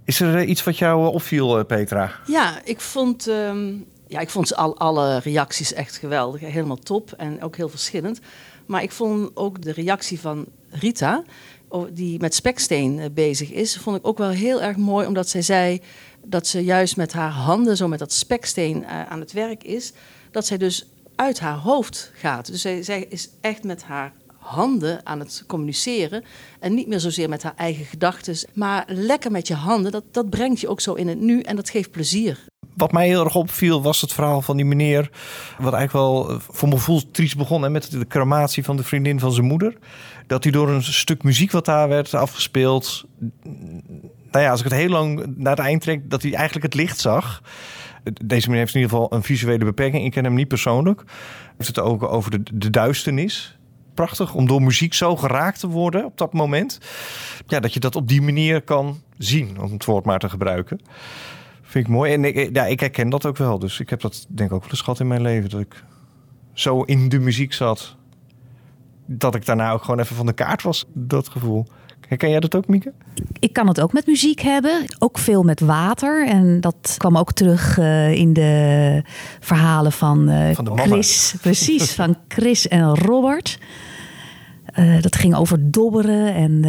Is 0.04 0.20
er 0.20 0.36
eh, 0.36 0.48
iets 0.48 0.64
wat 0.64 0.78
jou 0.78 1.06
eh, 1.06 1.12
opviel, 1.12 1.58
eh, 1.58 1.64
Petra? 1.64 2.12
Ja, 2.26 2.60
ik 2.64 2.80
vond, 2.80 3.26
ehm, 3.26 3.72
ja, 4.06 4.20
ik 4.20 4.30
vond 4.30 4.56
al, 4.56 4.78
alle 4.78 5.18
reacties 5.18 5.72
echt 5.72 5.96
geweldig. 5.96 6.40
Helemaal 6.40 6.76
top 6.76 7.12
en 7.12 7.42
ook 7.42 7.56
heel 7.56 7.68
verschillend. 7.68 8.20
Maar 8.68 8.82
ik 8.82 8.92
vond 8.92 9.30
ook 9.34 9.62
de 9.62 9.72
reactie 9.72 10.20
van 10.20 10.46
Rita, 10.70 11.24
die 11.92 12.20
met 12.20 12.34
speksteen 12.34 13.10
bezig 13.14 13.52
is, 13.52 13.76
vond 13.76 13.96
ik 13.96 14.06
ook 14.06 14.18
wel 14.18 14.28
heel 14.28 14.62
erg 14.62 14.76
mooi. 14.76 15.06
Omdat 15.06 15.28
zij 15.28 15.42
zei 15.42 15.80
dat 16.24 16.46
ze 16.46 16.64
juist 16.64 16.96
met 16.96 17.12
haar 17.12 17.30
handen, 17.30 17.76
zo 17.76 17.88
met 17.88 17.98
dat 17.98 18.12
speksteen 18.12 18.86
aan 18.86 19.20
het 19.20 19.32
werk 19.32 19.64
is. 19.64 19.92
Dat 20.30 20.46
zij 20.46 20.56
dus 20.56 20.88
uit 21.14 21.40
haar 21.40 21.56
hoofd 21.56 22.12
gaat. 22.14 22.46
Dus 22.46 22.60
zij, 22.60 22.82
zij 22.82 23.06
is 23.08 23.28
echt 23.40 23.64
met 23.64 23.82
haar 23.82 24.12
handen 24.36 25.06
aan 25.06 25.18
het 25.18 25.44
communiceren. 25.46 26.24
En 26.60 26.74
niet 26.74 26.86
meer 26.86 27.00
zozeer 27.00 27.28
met 27.28 27.42
haar 27.42 27.56
eigen 27.56 27.84
gedachten. 27.84 28.36
Maar 28.54 28.84
lekker 28.88 29.30
met 29.30 29.48
je 29.48 29.54
handen, 29.54 29.92
dat, 29.92 30.04
dat 30.10 30.30
brengt 30.30 30.60
je 30.60 30.68
ook 30.68 30.80
zo 30.80 30.94
in 30.94 31.08
het 31.08 31.20
nu 31.20 31.40
en 31.40 31.56
dat 31.56 31.70
geeft 31.70 31.90
plezier. 31.90 32.46
Wat 32.78 32.92
mij 32.92 33.06
heel 33.06 33.24
erg 33.24 33.34
opviel 33.34 33.82
was 33.82 34.00
het 34.00 34.12
verhaal 34.12 34.42
van 34.42 34.56
die 34.56 34.64
meneer. 34.64 35.10
Wat 35.58 35.72
eigenlijk 35.72 35.92
wel 35.92 36.30
eh, 36.30 36.36
voor 36.48 36.68
mijn 36.68 36.80
gevoel 36.80 37.10
triest 37.10 37.36
begon. 37.36 37.72
Met 37.72 37.90
de 37.90 38.06
crematie 38.06 38.64
van 38.64 38.76
de 38.76 38.84
vriendin 38.84 39.20
van 39.20 39.32
zijn 39.32 39.46
moeder. 39.46 39.76
Dat 40.26 40.42
hij 40.42 40.52
door 40.52 40.68
een 40.68 40.82
stuk 40.82 41.22
muziek 41.22 41.50
wat 41.50 41.64
daar 41.64 41.88
werd 41.88 42.14
afgespeeld. 42.14 43.04
Nou 44.30 44.44
ja, 44.44 44.50
als 44.50 44.60
ik 44.60 44.68
het 44.70 44.78
heel 44.78 44.88
lang 44.88 45.34
naar 45.36 45.56
het 45.56 45.64
eind 45.64 45.82
trek, 45.82 46.10
dat 46.10 46.22
hij 46.22 46.34
eigenlijk 46.34 46.64
het 46.64 46.74
licht 46.74 47.00
zag. 47.00 47.42
Deze 48.24 48.46
meneer 48.46 48.62
heeft 48.62 48.74
in 48.74 48.80
ieder 48.80 48.96
geval 48.96 49.12
een 49.12 49.22
visuele 49.22 49.64
beperking. 49.64 50.04
Ik 50.04 50.10
ken 50.10 50.24
hem 50.24 50.34
niet 50.34 50.48
persoonlijk. 50.48 51.02
Hij 51.06 51.54
heeft 51.56 51.76
het 51.76 51.84
ook 51.84 52.02
over 52.02 52.30
de, 52.30 52.42
de 52.52 52.70
duisternis 52.70 53.58
prachtig 53.94 54.34
om 54.34 54.46
door 54.46 54.62
muziek 54.62 54.94
zo 54.94 55.16
geraakt 55.16 55.60
te 55.60 55.68
worden 55.68 56.04
op 56.04 56.18
dat 56.18 56.32
moment. 56.32 56.80
Ja, 57.46 57.60
dat 57.60 57.72
je 57.72 57.80
dat 57.80 57.96
op 57.96 58.08
die 58.08 58.22
manier 58.22 58.62
kan 58.62 59.00
zien, 59.16 59.60
om 59.60 59.72
het 59.72 59.84
woord 59.84 60.04
maar 60.04 60.18
te 60.18 60.28
gebruiken. 60.28 60.80
Vind 61.68 61.86
ik 61.86 61.92
mooi. 61.92 62.12
En 62.12 62.24
ik, 62.24 62.54
ja, 62.56 62.66
ik 62.66 62.80
herken 62.80 63.08
dat 63.08 63.26
ook 63.26 63.36
wel. 63.36 63.58
Dus 63.58 63.80
ik 63.80 63.90
heb 63.90 64.00
dat 64.00 64.26
denk 64.28 64.48
ik 64.48 64.54
ook 64.54 64.62
wel 64.62 64.70
eens 64.70 64.80
gehad 64.80 65.00
in 65.00 65.06
mijn 65.06 65.22
leven. 65.22 65.50
Dat 65.50 65.60
ik 65.60 65.84
zo 66.52 66.82
in 66.82 67.08
de 67.08 67.18
muziek 67.18 67.52
zat. 67.52 67.96
Dat 69.06 69.34
ik 69.34 69.46
daarna 69.46 69.72
ook 69.72 69.82
gewoon 69.82 70.00
even 70.00 70.16
van 70.16 70.26
de 70.26 70.32
kaart 70.32 70.62
was. 70.62 70.84
Dat 70.92 71.28
gevoel. 71.28 71.66
Herken 72.08 72.30
jij 72.30 72.40
dat 72.40 72.54
ook, 72.54 72.68
Mieke? 72.68 72.92
Ik 73.38 73.52
kan 73.52 73.68
het 73.68 73.80
ook 73.80 73.92
met 73.92 74.06
muziek 74.06 74.40
hebben. 74.40 74.84
Ook 74.98 75.18
veel 75.18 75.42
met 75.42 75.60
water. 75.60 76.26
En 76.26 76.60
dat 76.60 76.94
kwam 76.96 77.16
ook 77.16 77.32
terug 77.32 77.78
uh, 77.78 78.12
in 78.12 78.32
de 78.32 79.02
verhalen 79.40 79.92
van, 79.92 80.30
uh, 80.30 80.54
van 80.54 80.64
de 80.64 80.72
Chris. 80.76 81.34
Precies, 81.40 81.94
van 82.00 82.16
Chris 82.28 82.68
en 82.68 82.94
Robert. 82.94 83.58
Uh, 84.78 85.02
dat 85.02 85.16
ging 85.16 85.34
over 85.34 85.70
dobberen 85.70 86.34
en 86.34 86.60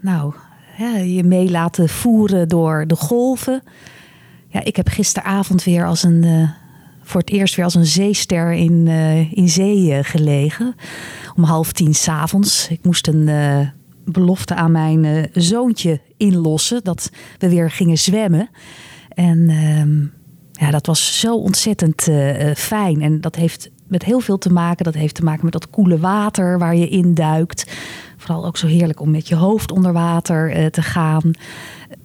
nou, 0.00 0.34
ja, 0.78 0.96
je 0.96 1.24
mee 1.24 1.50
laten 1.50 1.88
voeren 1.88 2.48
door 2.48 2.84
de 2.86 2.96
golven. 2.96 3.62
Ja, 4.56 4.64
ik 4.64 4.76
heb 4.76 4.88
gisteravond 4.88 5.64
weer 5.64 5.86
als 5.86 6.02
een 6.02 6.48
voor 7.02 7.20
het 7.20 7.30
eerst 7.30 7.54
weer 7.54 7.64
als 7.64 7.74
een 7.74 7.86
zeester 7.86 8.52
in, 8.52 8.88
eh, 8.88 9.32
in 9.32 9.48
zee 9.48 9.92
eh, 9.92 10.04
gelegen. 10.04 10.74
Om 11.36 11.42
half 11.42 11.72
tien 11.72 11.94
s'avonds. 11.94 12.68
Ik 12.68 12.84
moest 12.84 13.06
een 13.06 13.28
eh, 13.28 13.68
belofte 14.04 14.54
aan 14.54 14.72
mijn 14.72 15.04
eh, 15.04 15.22
zoontje 15.32 16.00
inlossen. 16.16 16.84
Dat 16.84 17.10
we 17.38 17.48
weer 17.48 17.70
gingen 17.70 17.98
zwemmen. 17.98 18.48
En 19.08 19.48
ehm, 19.48 20.06
ja, 20.64 20.70
dat 20.70 20.86
was 20.86 21.20
zo 21.20 21.36
ontzettend 21.36 22.08
eh, 22.08 22.50
eh, 22.50 22.56
fijn. 22.56 23.02
En 23.02 23.20
dat 23.20 23.34
heeft 23.34 23.70
met 23.88 24.04
heel 24.04 24.20
veel 24.20 24.38
te 24.38 24.52
maken. 24.52 24.84
Dat 24.84 24.94
heeft 24.94 25.14
te 25.14 25.24
maken 25.24 25.44
met 25.44 25.52
dat 25.52 25.70
koele 25.70 25.98
water 25.98 26.58
waar 26.58 26.76
je 26.76 26.88
in 26.88 27.14
duikt. 27.14 27.70
Vooral 28.16 28.46
ook 28.46 28.56
zo 28.56 28.66
heerlijk 28.66 29.00
om 29.00 29.10
met 29.10 29.28
je 29.28 29.34
hoofd 29.34 29.72
onder 29.72 29.92
water 29.92 30.50
eh, 30.50 30.66
te 30.66 30.82
gaan. 30.82 31.30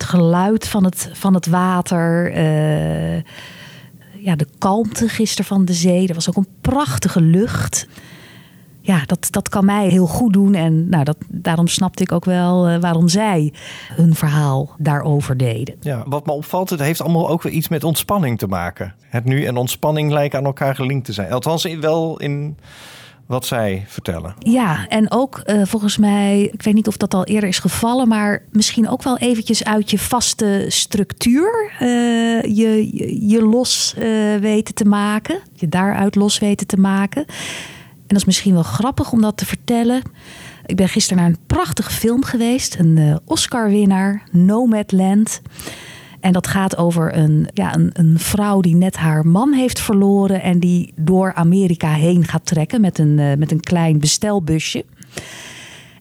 Het 0.01 0.10
geluid 0.10 0.67
van 0.67 0.84
het, 0.84 1.10
van 1.13 1.34
het 1.34 1.48
water. 1.48 2.31
eh, 2.31 3.15
ja, 4.24 4.36
de 4.36 4.48
kalmte 4.58 5.08
gisteren 5.08 5.46
van 5.46 5.65
de 5.65 5.74
zee. 5.74 6.08
Er 6.08 6.13
was 6.13 6.29
ook 6.29 6.36
een 6.36 6.48
prachtige 6.62 7.22
lucht. 7.22 7.88
Ja, 8.79 9.03
dat, 9.05 9.27
dat 9.29 9.50
kan 9.50 9.65
mij 9.65 9.88
heel 9.88 10.05
goed 10.05 10.34
doen. 10.34 10.53
En 10.53 10.89
nou, 10.89 11.03
dat, 11.03 11.17
daarom 11.27 11.67
snapte 11.67 12.03
ik 12.03 12.12
ook 12.12 12.25
wel 12.25 12.67
eh, 12.67 12.79
waarom 12.79 13.08
zij 13.08 13.53
hun 13.96 14.15
verhaal 14.15 14.75
daarover 14.77 15.38
deden. 15.38 15.75
Ja, 15.79 16.03
wat 16.08 16.25
me 16.25 16.31
opvalt, 16.31 16.70
het 16.70 16.79
heeft 16.79 17.01
allemaal 17.01 17.29
ook 17.29 17.41
weer 17.41 17.53
iets 17.53 17.67
met 17.67 17.84
ontspanning 17.84 18.38
te 18.38 18.48
maken. 18.48 18.96
Het 19.01 19.25
nu 19.25 19.46
en 19.46 19.58
ontspanning 19.58 20.12
lijken 20.12 20.39
aan 20.39 20.46
elkaar 20.46 20.75
gelinkt 20.75 21.05
te 21.05 21.13
zijn. 21.13 21.31
Althans, 21.31 21.63
wel 21.63 22.20
in 22.20 22.58
wat 23.31 23.45
zij 23.45 23.85
vertellen. 23.88 24.35
Ja, 24.39 24.88
en 24.88 25.11
ook 25.11 25.38
eh, 25.38 25.61
volgens 25.65 25.97
mij, 25.97 26.50
ik 26.53 26.61
weet 26.61 26.73
niet 26.73 26.88
of 26.88 26.97
dat 26.97 27.13
al 27.13 27.23
eerder 27.23 27.50
is 27.50 27.59
gevallen, 27.59 28.07
maar 28.07 28.43
misschien 28.51 28.89
ook 28.89 29.03
wel 29.03 29.17
eventjes 29.17 29.63
uit 29.63 29.91
je 29.91 30.00
vaste 30.00 30.65
structuur 30.67 31.71
eh, 31.79 31.88
je, 32.41 32.89
je, 33.27 33.41
los 33.41 33.93
eh, 33.97 34.35
weten 34.35 34.73
te 34.73 34.85
maken. 34.85 35.39
Je 35.53 35.69
daaruit 35.69 36.15
los 36.15 36.39
weten 36.39 36.67
te 36.67 36.77
maken. 36.77 37.25
En 37.25 38.07
dat 38.07 38.17
is 38.17 38.25
misschien 38.25 38.53
wel 38.53 38.63
grappig 38.63 39.11
om 39.11 39.21
dat 39.21 39.38
te 39.38 39.45
vertellen. 39.45 40.01
Ik 40.65 40.75
ben 40.75 40.89
gisteren 40.89 41.23
naar 41.23 41.31
een 41.31 41.45
prachtige 41.47 41.91
film 41.91 42.23
geweest, 42.23 42.79
een 42.79 43.19
Oscar-winnaar, 43.25 44.23
Nomadland. 44.31 45.41
En 46.22 46.34
dat 46.34 46.48
gaat 46.48 46.78
over 46.78 47.18
een, 47.18 47.48
ja, 47.54 47.75
een, 47.75 47.90
een 47.94 48.20
vrouw 48.20 48.60
die 48.60 48.75
net 48.75 48.96
haar 48.96 49.28
man 49.28 49.54
heeft 49.54 49.80
verloren 49.80 50.42
en 50.42 50.60
die 50.60 50.94
door 50.96 51.34
Amerika 51.34 51.94
heen 51.94 52.25
gaat 52.25 52.46
trekken 52.46 52.82
met 52.82 53.00
een, 53.00 53.20
eh, 53.20 53.38
met 53.38 53.51
een 53.51 53.60
klein 53.60 54.00
bestelbusje. 54.00 54.86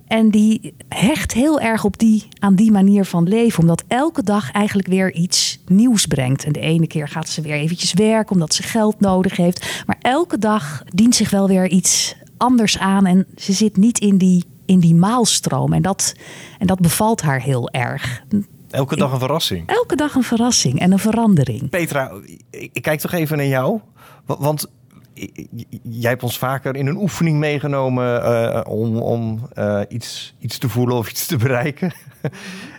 En 0.07 0.31
die 0.31 0.75
hecht 0.89 1.33
heel 1.33 1.61
erg 1.61 1.85
op 1.85 1.99
die, 1.99 2.29
aan 2.39 2.55
die 2.55 2.71
manier 2.71 3.05
van 3.05 3.29
leven. 3.29 3.61
Omdat 3.61 3.85
elke 3.89 4.23
dag 4.23 4.51
eigenlijk 4.51 4.89
weer 4.89 5.13
iets 5.13 5.59
nieuws 5.67 6.07
brengt. 6.07 6.45
En 6.45 6.53
de 6.53 6.61
ene 6.61 6.87
keer 6.87 7.09
gaat 7.09 7.29
ze 7.29 7.41
weer 7.41 7.55
eventjes 7.55 7.93
werken 7.93 8.33
omdat 8.33 8.55
ze 8.55 8.63
geld 8.63 9.01
nodig 9.01 9.37
heeft. 9.37 9.83
Maar 9.87 9.99
elke 10.01 10.39
dag 10.39 10.83
dient 10.89 11.15
zich 11.15 11.31
wel 11.31 11.49
weer 11.49 11.69
iets 11.69 12.15
anders 12.37 12.79
aan. 12.79 13.07
En 13.07 13.27
ze 13.37 13.53
zit 13.53 13.77
niet 13.77 13.99
in 13.99 14.19
die, 14.19 14.45
in 14.67 14.81
die 14.81 14.95
maalstroom. 14.95 15.73
En 15.73 15.83
dat, 15.83 16.15
en 16.59 16.67
dat 16.67 16.81
bevalt 16.81 17.23
haar 17.23 17.43
heel 17.43 17.69
erg. 17.71 18.23
Elke 18.71 18.97
dag 18.97 19.13
een 19.13 19.19
verrassing. 19.19 19.69
Elke 19.69 19.97
dag 19.97 20.15
een 20.15 20.23
verrassing 20.23 20.81
en 20.81 20.93
een 20.93 20.99
verandering. 20.99 21.71
Petra, 21.71 22.11
ik 22.51 22.83
kijk 22.83 23.01
toch 23.01 23.13
even 23.13 23.37
naar 23.37 23.47
jou. 23.47 23.81
Wa- 24.27 24.37
Want 24.39 24.67
jij 25.83 26.11
hebt 26.11 26.23
ons 26.23 26.39
vaker 26.39 26.77
in 26.77 26.87
een 26.87 26.97
oefening 26.97 27.39
meegenomen 27.39 28.23
eh, 28.25 28.61
om, 28.73 28.97
om 28.97 29.49
eh, 29.53 29.81
iets, 29.89 30.35
iets 30.39 30.59
te 30.59 30.69
voelen 30.69 30.97
of 30.97 31.11
iets 31.11 31.27
te 31.27 31.37
bereiken. 31.37 31.93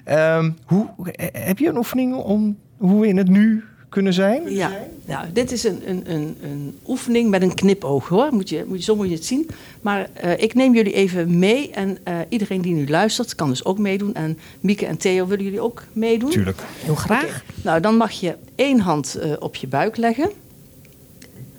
Ehm, 0.04 0.52
hoe, 0.66 0.88
heb 1.32 1.58
je 1.60 1.68
een 1.68 1.78
oefening 1.78 2.16
om 2.16 2.58
hoe 2.78 3.02
we 3.02 3.08
in 3.08 3.18
het 3.18 3.28
nu 3.30 3.64
kunnen 3.92 4.14
zijn? 4.14 4.54
Ja, 4.54 4.72
nou, 5.06 5.32
dit 5.34 5.52
is 5.52 5.64
een, 5.64 5.90
een, 5.90 6.12
een, 6.12 6.38
een 6.42 6.78
oefening 6.88 7.30
met 7.30 7.42
een 7.42 7.54
knipoog 7.54 8.08
hoor. 8.08 8.28
Moet 8.32 8.50
je, 8.50 8.64
moet 8.68 8.78
je, 8.78 8.84
zo 8.84 8.96
moet 8.96 9.08
je 9.08 9.14
het 9.14 9.26
zien. 9.26 9.50
Maar 9.82 10.10
eh, 10.14 10.42
ik 10.42 10.54
neem 10.54 10.74
jullie 10.76 10.94
even 10.94 11.40
mee. 11.40 11.72
En 11.72 11.98
eh, 12.04 12.20
iedereen 12.30 12.62
die 12.62 12.74
nu 12.74 12.88
luistert 12.88 13.36
kan 13.36 13.50
dus 13.50 13.66
ook 13.66 13.78
meedoen. 13.78 14.14
En 14.14 14.40
Mieke 14.60 14.86
en 14.86 14.98
Theo, 14.98 15.28
willen 15.28 15.44
jullie 15.44 15.62
ook 15.62 15.84
meedoen? 15.94 16.30
Tuurlijk. 16.30 16.62
Heel 16.76 16.96
graag. 16.96 17.44
Nou, 17.64 17.80
dan 17.80 17.98
mag 17.98 18.12
je 18.12 18.36
één 18.56 18.80
hand 18.80 19.16
eh, 19.16 19.32
op 19.40 19.56
je 19.56 19.68
buik 19.68 19.98
leggen. 19.98 20.32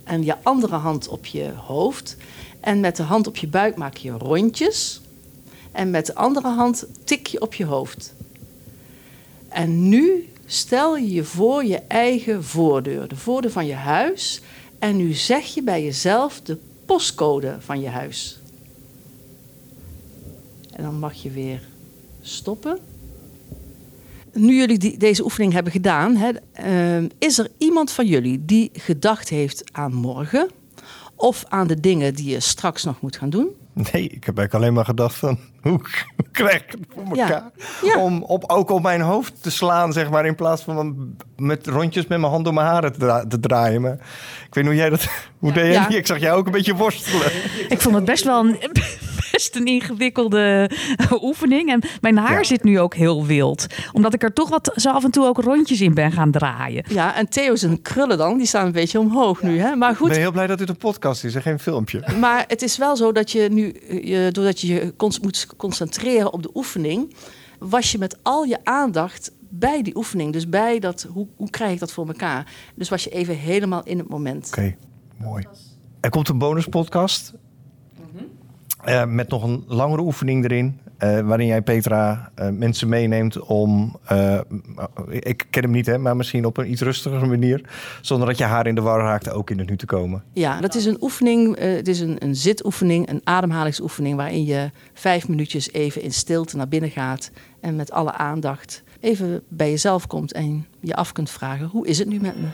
En 0.05 0.25
je 0.25 0.35
andere 0.43 0.77
hand 0.77 1.09
op 1.09 1.27
je 1.27 1.51
hoofd. 1.57 2.17
En 2.61 2.81
met 2.81 2.97
de 2.97 3.03
hand 3.03 3.27
op 3.27 3.37
je 3.37 3.49
buik 3.49 3.77
maak 3.77 3.97
je 3.97 4.11
rondjes. 4.11 5.01
En 5.73 5.91
met 5.91 6.07
de 6.07 6.15
andere 6.15 6.49
hand 6.49 6.87
tik 7.05 7.27
je 7.27 7.41
op 7.41 7.55
je 7.55 7.65
hoofd. 7.65 8.15
En 9.49 9.89
nu 9.89 10.32
stel 10.47 10.97
je 10.97 11.25
voor 11.25 11.65
je 11.65 11.79
eigen 11.79 12.45
voordeur, 12.45 13.09
de 13.09 13.17
voordeur 13.17 13.51
van 13.51 13.67
je 13.67 13.75
huis. 13.75 14.41
En 14.79 14.97
nu 14.97 15.13
zeg 15.13 15.45
je 15.55 15.63
bij 15.63 15.85
jezelf 15.85 16.41
de 16.41 16.59
postcode 16.87 17.57
van 17.61 17.81
je 17.81 17.89
huis. 17.89 18.41
En 20.73 20.83
dan 20.83 20.99
mag 20.99 21.15
je 21.15 21.31
weer 21.31 21.63
stoppen. 22.21 22.79
Nu 24.33 24.57
jullie 24.57 24.79
die, 24.79 24.97
deze 24.97 25.25
oefening 25.25 25.53
hebben 25.53 25.73
gedaan, 25.73 26.17
hè, 26.17 26.31
eh, 26.53 27.11
is 27.19 27.39
er 27.39 27.51
iemand 27.59 27.91
van 27.91 28.07
jullie 28.07 28.45
die 28.45 28.71
gedacht 28.73 29.29
heeft 29.29 29.65
aan 29.73 29.93
morgen? 29.95 30.49
Of 31.15 31.45
aan 31.49 31.67
de 31.67 31.81
dingen 31.81 32.15
die 32.15 32.31
je 32.31 32.41
straks 32.41 32.85
nog 32.85 33.01
moet 33.01 33.17
gaan 33.17 33.31
doen? 33.31 33.49
Nee, 33.93 34.03
ik 34.03 34.25
heb 34.25 34.39
eigenlijk 34.39 34.55
alleen 34.55 34.73
maar 34.73 34.85
gedacht 34.85 35.15
van 35.15 35.39
hoe 35.63 35.81
krijg 36.33 36.63
ik 36.63 36.71
het 36.71 36.81
voor 36.95 37.17
elkaar? 37.19 37.51
Ja. 37.83 37.99
Om 37.99 38.23
op, 38.23 38.45
ook 38.47 38.71
op 38.71 38.83
mijn 38.83 39.01
hoofd 39.01 39.43
te 39.43 39.51
slaan, 39.51 39.93
zeg 39.93 40.11
maar, 40.11 40.27
in 40.27 40.35
plaats 40.35 40.63
van 40.63 41.15
met 41.37 41.67
rondjes 41.67 42.07
met 42.07 42.19
mijn 42.19 42.33
hand 42.33 42.45
door 42.45 42.55
mijn 42.55 42.67
haren 42.67 42.93
te, 42.93 42.99
dra- 42.99 43.27
te 43.27 43.41
draaien. 43.41 43.81
Maar 43.81 43.93
ik 44.47 44.55
weet 44.55 44.65
niet 44.65 44.73
hoe 44.73 44.75
jij 44.75 44.91
dat, 44.91 45.09
hoe 45.39 45.53
deed 45.53 45.73
jij? 45.73 45.99
Ik 45.99 46.07
zag 46.07 46.19
jou 46.19 46.39
ook 46.39 46.47
een 46.47 46.53
beetje 46.53 46.75
worstelen. 46.75 47.27
Ik 47.69 47.81
vond 47.81 47.95
het 47.95 48.05
best 48.05 48.25
wel 48.25 48.41
een, 48.45 48.57
best 49.33 49.57
een 49.57 49.65
ingewikkelde 49.67 50.71
oefening. 51.23 51.71
En 51.71 51.83
mijn 52.01 52.17
haar 52.17 52.37
Ja. 52.39 52.45
zit 52.45 52.65
nu 52.65 52.81
ook 52.81 52.95
heel 52.95 53.27
wild. 53.27 53.67
Omdat 53.93 54.15
ik 54.15 54.23
er 54.23 54.33
toch 54.33 54.49
wat 54.49 54.73
zo 54.75 54.91
af 54.91 55.05
en 55.05 55.11
toe 55.11 55.27
ook 55.27 55.39
rondjes 55.39 55.81
in 55.81 55.95
ben 55.95 56.13
gaan 56.13 56.31
draaien. 56.31 56.85
Ja, 56.89 57.15
en 57.17 57.29
Theo 57.29 57.57
zijn 57.57 57.83
krullen 57.83 58.19
dan, 58.19 58.37
die 58.39 58.47
staan 58.47 58.67
een 58.67 58.73
beetje 58.73 58.99
omhoog 58.99 59.43
nu. 59.43 59.59
Hè? 59.59 59.75
Maar 59.77 59.91
Ik 59.91 59.97
goed, 59.97 60.09
ben 60.09 60.19
heel 60.19 60.33
blij 60.33 60.47
dat 60.47 60.59
dit 60.59 60.69
een 60.69 60.77
podcast 60.77 61.25
is 61.25 61.35
en 61.35 61.43
geen 61.43 61.59
filmpje. 61.59 62.05
Maar 62.21 62.45
het 62.49 62.63
is 62.63 62.77
wel 62.79 62.97
zo 62.97 63.13
dat 63.13 63.31
je 63.31 63.49
nu, 63.51 63.75
je, 64.03 64.29
doordat 64.33 64.61
je 64.61 64.67
je 64.75 64.95
cons- 64.97 65.21
moet 65.21 65.47
concentreren 65.57 66.33
op 66.33 66.43
de 66.43 66.51
oefening, 66.55 67.15
was 67.59 67.93
je 67.93 67.99
met 67.99 68.19
al 68.23 68.43
je 68.45 68.59
aandacht 68.65 69.33
bij 69.51 69.83
die 69.83 69.97
oefening. 69.97 70.33
Dus 70.33 70.49
bij 70.49 70.79
dat, 70.79 71.07
hoe, 71.13 71.27
hoe 71.37 71.51
krijg 71.51 71.73
ik 71.73 71.79
dat 71.79 71.93
voor 71.93 72.07
elkaar? 72.07 72.47
Dus 72.75 72.89
was 72.89 73.05
je 73.05 73.11
even 73.11 73.37
helemaal 73.37 73.83
in 73.85 73.99
het 73.99 74.09
moment. 74.09 74.47
Oké, 74.49 74.77
mooi. 75.17 75.45
Er 76.01 76.11
komt 76.11 76.29
een 76.29 76.39
bonuspodcast. 76.39 77.33
Eh, 78.83 79.05
met 79.05 79.29
nog 79.29 79.43
een 79.43 79.65
langere 79.67 80.03
oefening 80.03 80.45
erin. 80.45 80.81
eh, 80.99 81.21
waarin 81.21 81.47
jij, 81.47 81.63
Petra, 81.63 82.31
eh, 82.35 82.49
mensen 82.49 82.89
meeneemt 82.89 83.41
om. 83.41 83.97
ik 85.09 85.47
ken 85.51 85.63
hem 85.63 85.71
niet, 85.71 85.87
hè, 85.87 85.99
maar 85.99 86.17
misschien 86.17 86.45
op 86.45 86.57
een 86.57 86.71
iets 86.71 86.81
rustigere 86.81 87.27
manier. 87.27 87.65
Zonder 88.01 88.29
dat 88.29 88.39
je 88.39 88.45
haar 88.45 88.67
in 88.67 88.75
de 88.75 88.81
war 88.81 89.01
raakt, 89.01 89.31
ook 89.31 89.51
in 89.51 89.59
het 89.59 89.69
nu 89.69 89.77
te 89.77 89.87
komen. 89.87 90.23
Ja, 90.33 90.61
dat 90.61 90.75
is 90.75 90.85
een 90.85 90.97
oefening. 91.01 91.59
het 91.59 91.89
is 91.89 92.01
een, 92.01 92.17
een 92.19 92.37
zitoefening, 92.37 93.09
een 93.09 93.21
ademhalingsoefening, 93.25 94.17
waarin 94.17 94.45
je 94.45 94.71
vijf 94.95 95.29
minuutjes 95.29 95.73
even 95.73 96.03
in 96.03 96.13
stilte 96.13 96.57
naar 96.57 96.69
binnen 96.69 96.91
gaat 96.91 97.31
en 97.61 97.77
met 97.77 97.93
alle 97.93 98.13
aandacht 98.13 98.83
even 99.01 99.43
bij 99.49 99.71
jezelf 99.71 100.07
komt 100.07 100.33
en 100.33 100.67
je 100.81 100.95
af 100.95 101.13
kunt 101.13 101.31
vragen: 101.31 101.67
hoe 101.67 101.87
is 101.87 101.99
het 101.99 102.09
nu 102.09 102.21
met 102.21 102.37
me? 102.37 102.47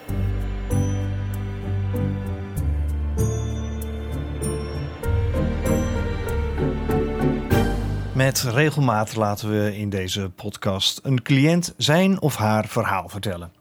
Met 8.19 8.43
regelmaat 8.43 9.17
laten 9.17 9.51
we 9.51 9.77
in 9.77 9.91
deze 9.91 10.31
podcast 10.31 11.01
een 11.03 11.23
cliënt 11.23 11.75
zijn 11.77 12.21
of 12.21 12.37
haar 12.37 12.67
verhaal 12.69 13.09
vertellen. 13.09 13.53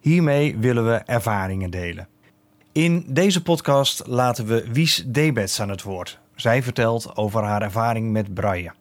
Hiermee 0.00 0.56
willen 0.56 0.86
we 0.86 0.92
ervaringen 0.94 1.70
delen. 1.70 2.08
In 2.72 3.04
deze 3.08 3.42
podcast 3.42 4.06
laten 4.06 4.46
we 4.46 4.68
Wies 4.72 5.04
Debets 5.06 5.60
aan 5.60 5.68
het 5.68 5.82
woord. 5.82 6.18
Zij 6.34 6.62
vertelt 6.62 7.16
over 7.16 7.42
haar 7.42 7.62
ervaring 7.62 8.10
met 8.12 8.34
braille. 8.34 8.72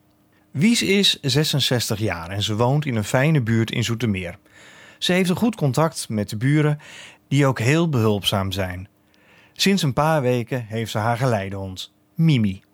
Wies 0.52 0.82
is 0.82 1.20
66 1.22 2.00
jaar 2.00 2.30
en 2.30 2.44
ze 2.44 2.56
woont 2.56 2.86
in 2.86 2.96
een 2.96 3.04
fijne 3.04 3.42
buurt 3.42 3.72
in 3.72 3.84
Zoetermeer. 3.84 4.38
Ze 4.98 5.14
heeft 5.14 5.30
een 5.30 5.36
goed 5.36 5.56
contact 5.56 6.10
met 6.10 6.30
de 6.30 6.38
buren, 6.38 6.80
die 7.28 7.46
ook 7.46 7.60
heel 7.60 7.90
behulpzaam 7.90 8.52
zijn. 8.52 8.88
Sinds 9.54 9.84
een 9.84 9.94
paar 9.94 10.22
weken 10.22 10.66
heeft 10.68 10.92
ze 10.92 10.98
haar 10.98 11.18
geleidehond, 11.18 11.94
Mimi. 12.16 12.66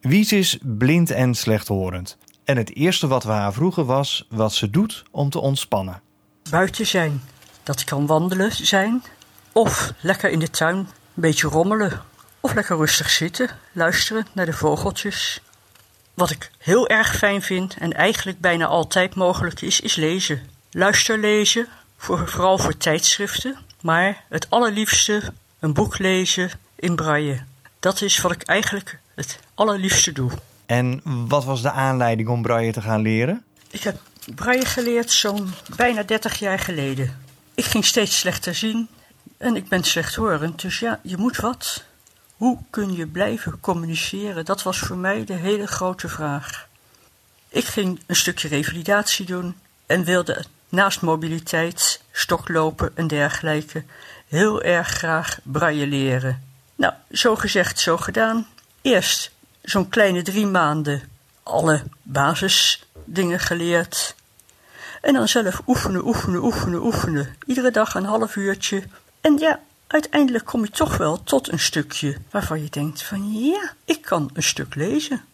Wies 0.00 0.32
is 0.32 0.58
blind 0.62 1.10
en 1.10 1.34
slechthorend. 1.34 2.16
En 2.44 2.56
het 2.56 2.74
eerste 2.74 3.06
wat 3.06 3.24
we 3.24 3.30
haar 3.30 3.52
vroegen 3.52 3.86
was 3.86 4.26
wat 4.28 4.52
ze 4.52 4.70
doet 4.70 5.02
om 5.10 5.30
te 5.30 5.38
ontspannen. 5.38 6.00
buiten 6.50 6.86
zijn. 6.86 7.22
Dat 7.62 7.84
kan 7.84 8.06
wandelen 8.06 8.52
zijn. 8.52 9.02
Of 9.52 9.92
lekker 10.00 10.30
in 10.30 10.38
de 10.38 10.50
tuin 10.50 10.76
een 10.76 10.88
beetje 11.14 11.48
rommelen. 11.48 12.02
Of 12.40 12.54
lekker 12.54 12.76
rustig 12.76 13.10
zitten, 13.10 13.50
luisteren 13.72 14.26
naar 14.32 14.46
de 14.46 14.52
vogeltjes. 14.52 15.42
Wat 16.14 16.30
ik 16.30 16.50
heel 16.58 16.88
erg 16.88 17.16
fijn 17.16 17.42
vind 17.42 17.76
en 17.76 17.92
eigenlijk 17.92 18.40
bijna 18.40 18.66
altijd 18.66 19.14
mogelijk 19.14 19.60
is, 19.60 19.80
is 19.80 19.94
lezen. 19.94 20.42
Luisterlezen, 20.70 21.66
voor, 21.96 22.28
vooral 22.28 22.58
voor 22.58 22.76
tijdschriften. 22.76 23.56
Maar 23.80 24.24
het 24.28 24.50
allerliefste 24.50 25.32
een 25.58 25.72
boek 25.72 25.98
lezen 25.98 26.50
in 26.74 26.96
braille. 26.96 27.42
Dat 27.78 28.02
is 28.02 28.20
wat 28.20 28.32
ik 28.32 28.42
eigenlijk 28.42 28.98
het 29.14 29.38
allerliefste 29.58 30.12
doe. 30.12 30.30
En 30.66 31.00
wat 31.04 31.44
was 31.44 31.62
de 31.62 31.70
aanleiding 31.70 32.28
om 32.28 32.42
braille 32.42 32.72
te 32.72 32.82
gaan 32.82 33.02
leren? 33.02 33.44
Ik 33.70 33.82
heb 33.82 34.00
braille 34.34 34.64
geleerd 34.64 35.10
zo'n 35.10 35.52
bijna 35.76 36.02
30 36.02 36.38
jaar 36.38 36.58
geleden. 36.58 37.22
Ik 37.54 37.64
ging 37.64 37.84
steeds 37.84 38.18
slechter 38.18 38.54
zien 38.54 38.88
en 39.36 39.56
ik 39.56 39.68
ben 39.68 39.82
slechthorend, 39.82 40.60
dus 40.60 40.78
ja, 40.78 41.00
je 41.02 41.16
moet 41.16 41.36
wat. 41.36 41.84
Hoe 42.36 42.58
kun 42.70 42.94
je 42.94 43.06
blijven 43.06 43.60
communiceren? 43.60 44.44
Dat 44.44 44.62
was 44.62 44.78
voor 44.78 44.96
mij 44.96 45.24
de 45.24 45.32
hele 45.32 45.66
grote 45.66 46.08
vraag. 46.08 46.68
Ik 47.48 47.64
ging 47.64 48.00
een 48.06 48.16
stukje 48.16 48.48
revalidatie 48.48 49.26
doen 49.26 49.56
en 49.86 50.04
wilde 50.04 50.44
naast 50.68 51.00
mobiliteit, 51.00 52.02
stoklopen 52.12 52.90
en 52.94 53.06
dergelijke 53.06 53.84
heel 54.28 54.62
erg 54.62 54.88
graag 54.88 55.38
braille 55.42 55.86
leren. 55.86 56.42
Nou, 56.74 56.92
zo 57.12 57.36
gezegd, 57.36 57.80
zo 57.80 57.96
gedaan. 57.96 58.46
Eerst 58.82 59.36
zo'n 59.70 59.88
kleine 59.88 60.22
drie 60.22 60.46
maanden 60.46 61.02
alle 61.42 61.82
basisdingen 62.02 63.40
geleerd. 63.40 64.14
En 65.00 65.14
dan 65.14 65.28
zelf 65.28 65.62
oefenen, 65.66 66.06
oefenen, 66.06 66.42
oefenen, 66.42 66.82
oefenen. 66.82 67.36
Iedere 67.46 67.70
dag 67.70 67.94
een 67.94 68.04
half 68.04 68.36
uurtje. 68.36 68.82
En 69.20 69.38
ja, 69.38 69.60
uiteindelijk 69.86 70.44
kom 70.44 70.64
je 70.64 70.70
toch 70.70 70.96
wel 70.96 71.22
tot 71.22 71.52
een 71.52 71.58
stukje 71.58 72.16
waarvan 72.30 72.62
je 72.62 72.70
denkt 72.70 73.02
van 73.02 73.32
ja, 73.32 73.72
ik 73.84 74.02
kan 74.02 74.30
een 74.32 74.42
stuk 74.42 74.74
lezen. 74.74 75.24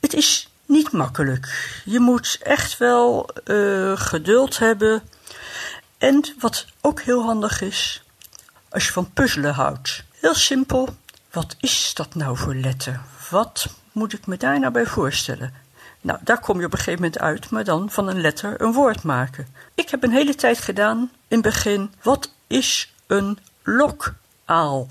Het 0.00 0.14
is 0.14 0.48
niet 0.66 0.92
makkelijk. 0.92 1.72
Je 1.84 2.00
moet 2.00 2.38
echt 2.42 2.78
wel 2.78 3.30
uh, 3.44 3.96
geduld 3.96 4.58
hebben. 4.58 5.02
En 5.98 6.24
wat 6.38 6.66
ook 6.80 7.00
heel 7.00 7.22
handig 7.22 7.60
is, 7.60 8.02
als 8.68 8.86
je 8.86 8.92
van 8.92 9.12
puzzelen 9.12 9.54
houdt. 9.54 10.04
Heel 10.20 10.34
simpel, 10.34 10.96
wat 11.36 11.56
is 11.60 11.94
dat 11.94 12.14
nou 12.14 12.36
voor 12.36 12.54
letter? 12.54 13.00
Wat 13.30 13.66
moet 13.92 14.12
ik 14.12 14.26
me 14.26 14.36
daar 14.36 14.60
nou 14.60 14.72
bij 14.72 14.86
voorstellen? 14.86 15.54
Nou, 16.00 16.18
daar 16.22 16.40
kom 16.40 16.58
je 16.60 16.66
op 16.66 16.72
een 16.72 16.78
gegeven 16.78 17.02
moment 17.02 17.20
uit, 17.20 17.50
maar 17.50 17.64
dan 17.64 17.90
van 17.90 18.08
een 18.08 18.20
letter 18.20 18.60
een 18.60 18.72
woord 18.72 19.02
maken. 19.02 19.48
Ik 19.74 19.90
heb 19.90 20.02
een 20.02 20.10
hele 20.10 20.34
tijd 20.34 20.58
gedaan, 20.58 20.98
in 21.28 21.36
het 21.36 21.42
begin, 21.42 21.94
wat 22.02 22.32
is 22.46 22.92
een 23.06 23.38
lokaal? 23.62 24.86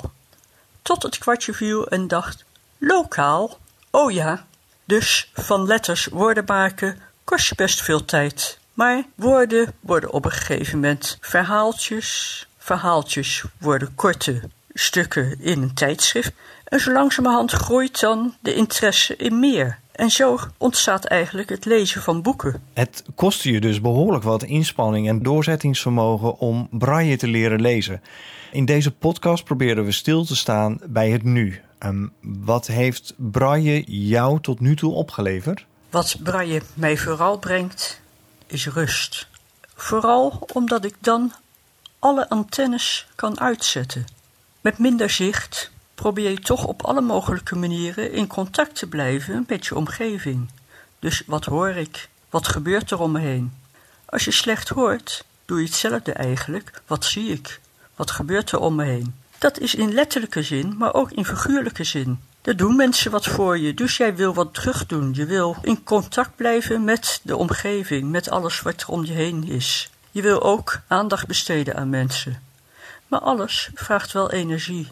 Tot 0.81 1.03
het 1.03 1.17
kwartje 1.17 1.53
viel 1.53 1.87
en 1.87 2.07
dacht, 2.07 2.43
lokaal? 2.77 3.59
Oh 3.89 4.11
ja, 4.11 4.45
dus 4.83 5.31
van 5.33 5.65
letters 5.67 6.05
woorden 6.05 6.43
maken 6.47 7.01
kost 7.23 7.47
je 7.47 7.55
best 7.55 7.81
veel 7.81 8.05
tijd. 8.05 8.59
Maar 8.73 9.03
woorden 9.15 9.73
worden 9.79 10.11
op 10.11 10.25
een 10.25 10.31
gegeven 10.31 10.79
moment 10.79 11.17
verhaaltjes. 11.21 12.47
Verhaaltjes 12.57 13.43
worden 13.57 13.95
korte 13.95 14.41
stukken 14.75 15.39
in 15.39 15.61
een 15.61 15.73
tijdschrift. 15.73 16.31
En 16.63 16.79
zo 16.79 16.91
langzamerhand 16.91 17.51
groeit 17.51 17.99
dan 17.99 18.35
de 18.41 18.53
interesse 18.53 19.15
in 19.15 19.39
meer. 19.39 19.79
En 19.91 20.09
zo 20.09 20.39
ontstaat 20.57 21.05
eigenlijk 21.05 21.49
het 21.49 21.65
lezen 21.65 22.01
van 22.01 22.21
boeken. 22.21 22.61
Het 22.73 23.03
kostte 23.15 23.51
je 23.51 23.61
dus 23.61 23.81
behoorlijk 23.81 24.23
wat 24.23 24.43
inspanning 24.43 25.07
en 25.07 25.23
doorzettingsvermogen 25.23 26.37
om 26.37 26.67
braille 26.71 27.17
te 27.17 27.27
leren 27.27 27.61
lezen. 27.61 28.01
In 28.51 28.65
deze 28.65 28.91
podcast 28.91 29.43
proberen 29.43 29.85
we 29.85 29.91
stil 29.91 30.25
te 30.25 30.35
staan 30.35 30.79
bij 30.85 31.09
het 31.09 31.23
nu. 31.23 31.61
Um, 31.79 32.13
wat 32.21 32.67
heeft 32.67 33.13
braille 33.15 33.83
jou 34.07 34.41
tot 34.41 34.59
nu 34.59 34.75
toe 34.75 34.93
opgeleverd? 34.93 35.65
Wat 35.89 36.17
braille 36.23 36.61
mij 36.73 36.97
vooral 36.97 37.37
brengt, 37.37 38.01
is 38.47 38.67
rust. 38.67 39.27
Vooral 39.75 40.47
omdat 40.53 40.85
ik 40.85 40.95
dan 40.99 41.33
alle 41.99 42.29
antennes 42.29 43.07
kan 43.15 43.39
uitzetten. 43.39 44.05
Met 44.65 44.77
minder 44.77 45.09
zicht 45.09 45.71
probeer 45.95 46.29
je 46.29 46.39
toch 46.39 46.65
op 46.65 46.85
alle 46.85 47.01
mogelijke 47.01 47.55
manieren 47.55 48.11
in 48.11 48.27
contact 48.27 48.75
te 48.75 48.87
blijven 48.87 49.45
met 49.47 49.65
je 49.65 49.75
omgeving. 49.75 50.49
Dus 50.99 51.23
wat 51.25 51.45
hoor 51.45 51.69
ik? 51.69 52.09
Wat 52.29 52.47
gebeurt 52.47 52.91
er 52.91 52.99
om 52.99 53.11
me 53.11 53.19
heen? 53.19 53.53
Als 54.05 54.25
je 54.25 54.31
slecht 54.31 54.69
hoort, 54.69 55.25
doe 55.45 55.59
je 55.59 55.65
hetzelfde 55.65 56.13
eigenlijk. 56.13 56.81
Wat 56.87 57.05
zie 57.05 57.31
ik? 57.31 57.59
Wat 57.95 58.11
gebeurt 58.11 58.51
er 58.51 58.59
om 58.59 58.75
me 58.75 58.83
heen? 58.83 59.15
Dat 59.37 59.59
is 59.59 59.75
in 59.75 59.93
letterlijke 59.93 60.43
zin, 60.43 60.77
maar 60.77 60.93
ook 60.93 61.11
in 61.11 61.25
figuurlijke 61.25 61.83
zin. 61.83 62.19
Er 62.41 62.57
doen 62.57 62.75
mensen 62.75 63.11
wat 63.11 63.25
voor 63.25 63.57
je, 63.57 63.73
dus 63.73 63.97
jij 63.97 64.15
wil 64.15 64.33
wat 64.33 64.53
terug 64.53 64.85
doen. 64.85 65.13
Je 65.13 65.25
wil 65.25 65.55
in 65.61 65.83
contact 65.83 66.35
blijven 66.35 66.83
met 66.83 67.19
de 67.23 67.35
omgeving, 67.35 68.11
met 68.11 68.29
alles 68.29 68.61
wat 68.61 68.81
er 68.81 68.87
om 68.87 69.05
je 69.05 69.13
heen 69.13 69.47
is. 69.47 69.89
Je 70.11 70.21
wil 70.21 70.43
ook 70.43 70.79
aandacht 70.87 71.27
besteden 71.27 71.75
aan 71.75 71.89
mensen. 71.89 72.44
Maar 73.07 73.19
alles 73.19 73.69
vraagt 73.73 74.11
wel 74.11 74.31
energie. 74.31 74.87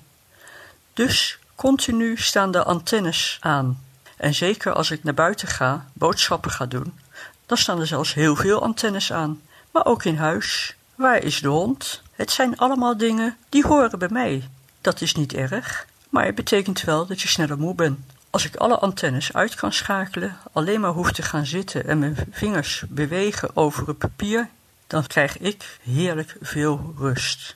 Dus 0.93 1.39
continu 1.55 2.17
staan 2.17 2.51
de 2.51 2.63
antennes 2.63 3.37
aan. 3.39 3.83
En 4.17 4.33
zeker 4.33 4.73
als 4.73 4.91
ik 4.91 5.03
naar 5.03 5.13
buiten 5.13 5.47
ga, 5.47 5.87
boodschappen 5.93 6.51
ga 6.51 6.65
doen, 6.65 6.99
dan 7.45 7.57
staan 7.57 7.79
er 7.79 7.87
zelfs 7.87 8.13
heel 8.13 8.35
veel 8.35 8.61
antennes 8.61 9.13
aan. 9.13 9.41
Maar 9.71 9.85
ook 9.85 10.03
in 10.03 10.17
huis. 10.17 10.75
Waar 10.95 11.23
is 11.23 11.41
de 11.41 11.47
hond? 11.47 12.01
Het 12.11 12.31
zijn 12.31 12.57
allemaal 12.57 12.97
dingen 12.97 13.37
die 13.49 13.67
horen 13.67 13.99
bij 13.99 14.09
mij. 14.11 14.49
Dat 14.81 15.01
is 15.01 15.15
niet 15.15 15.33
erg, 15.33 15.85
maar 16.09 16.25
het 16.25 16.35
betekent 16.35 16.81
wel 16.81 17.05
dat 17.05 17.21
je 17.21 17.27
sneller 17.27 17.57
moe 17.57 17.75
bent. 17.75 17.99
Als 18.29 18.45
ik 18.45 18.55
alle 18.55 18.79
antennes 18.79 19.33
uit 19.33 19.55
kan 19.55 19.73
schakelen, 19.73 20.37
alleen 20.51 20.81
maar 20.81 20.91
hoef 20.91 21.11
te 21.11 21.21
gaan 21.21 21.45
zitten 21.45 21.87
en 21.87 21.99
mijn 21.99 22.17
vingers 22.31 22.83
bewegen 22.89 23.55
over 23.55 23.87
het 23.87 23.97
papier, 23.97 24.49
dan 24.87 25.07
krijg 25.07 25.37
ik 25.37 25.79
heerlijk 25.83 26.37
veel 26.41 26.93
rust. 26.97 27.55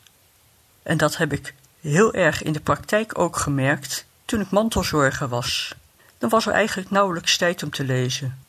En 0.88 0.97
dat 0.97 1.17
heb 1.17 1.34
ik 1.34 1.54
heel 1.82 2.13
erg 2.13 2.43
in 2.43 2.52
de 2.52 2.60
praktijk 2.60 3.19
ook 3.19 3.38
gemerkt 3.38 4.06
toen 4.26 4.39
ik 4.41 4.50
mantelzorger 4.50 5.28
was. 5.28 5.76
Dan 6.17 6.30
was 6.30 6.45
er 6.45 6.54
eigenlijk 6.54 6.89
nauwelijks 6.89 7.38
tijd 7.38 7.63
om 7.63 7.69
te 7.69 7.84
lezen. 7.84 8.39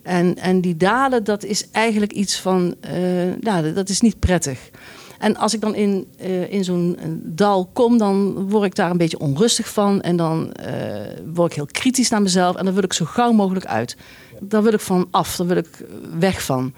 En, 0.02 0.38
en 0.38 0.60
die 0.60 0.76
dalen, 0.76 1.24
dat 1.24 1.44
is 1.44 1.70
eigenlijk 1.70 2.12
iets 2.12 2.40
van, 2.40 2.74
uh, 2.92 3.40
ja, 3.40 3.62
dat 3.62 3.88
is 3.88 4.00
niet 4.00 4.18
prettig. 4.18 4.70
En 5.18 5.36
als 5.36 5.54
ik 5.54 5.60
dan 5.60 5.74
in, 5.74 6.06
uh, 6.20 6.52
in 6.52 6.64
zo'n 6.64 6.96
eh, 6.98 7.04
dal 7.22 7.70
kom, 7.72 7.98
dan 7.98 8.48
word 8.48 8.64
ik 8.64 8.74
daar 8.74 8.90
een 8.90 8.96
beetje 8.96 9.18
onrustig 9.18 9.68
van. 9.68 10.00
En 10.00 10.16
dan 10.16 10.52
word 11.34 11.50
ik 11.50 11.56
heel 11.56 11.66
kritisch 11.66 12.08
naar 12.08 12.22
mezelf. 12.22 12.56
En 12.56 12.64
dan 12.64 12.74
wil 12.74 12.82
ik 12.82 12.92
zo 12.92 13.04
gauw 13.04 13.32
mogelijk 13.32 13.66
uit. 13.66 13.96
Daar 14.40 14.62
wil 14.62 14.72
ik 14.72 14.80
van 14.80 15.08
af, 15.10 15.36
daar 15.36 15.46
wil 15.46 15.56
ik 15.56 15.86
weg 16.18 16.42
van. 16.42 16.74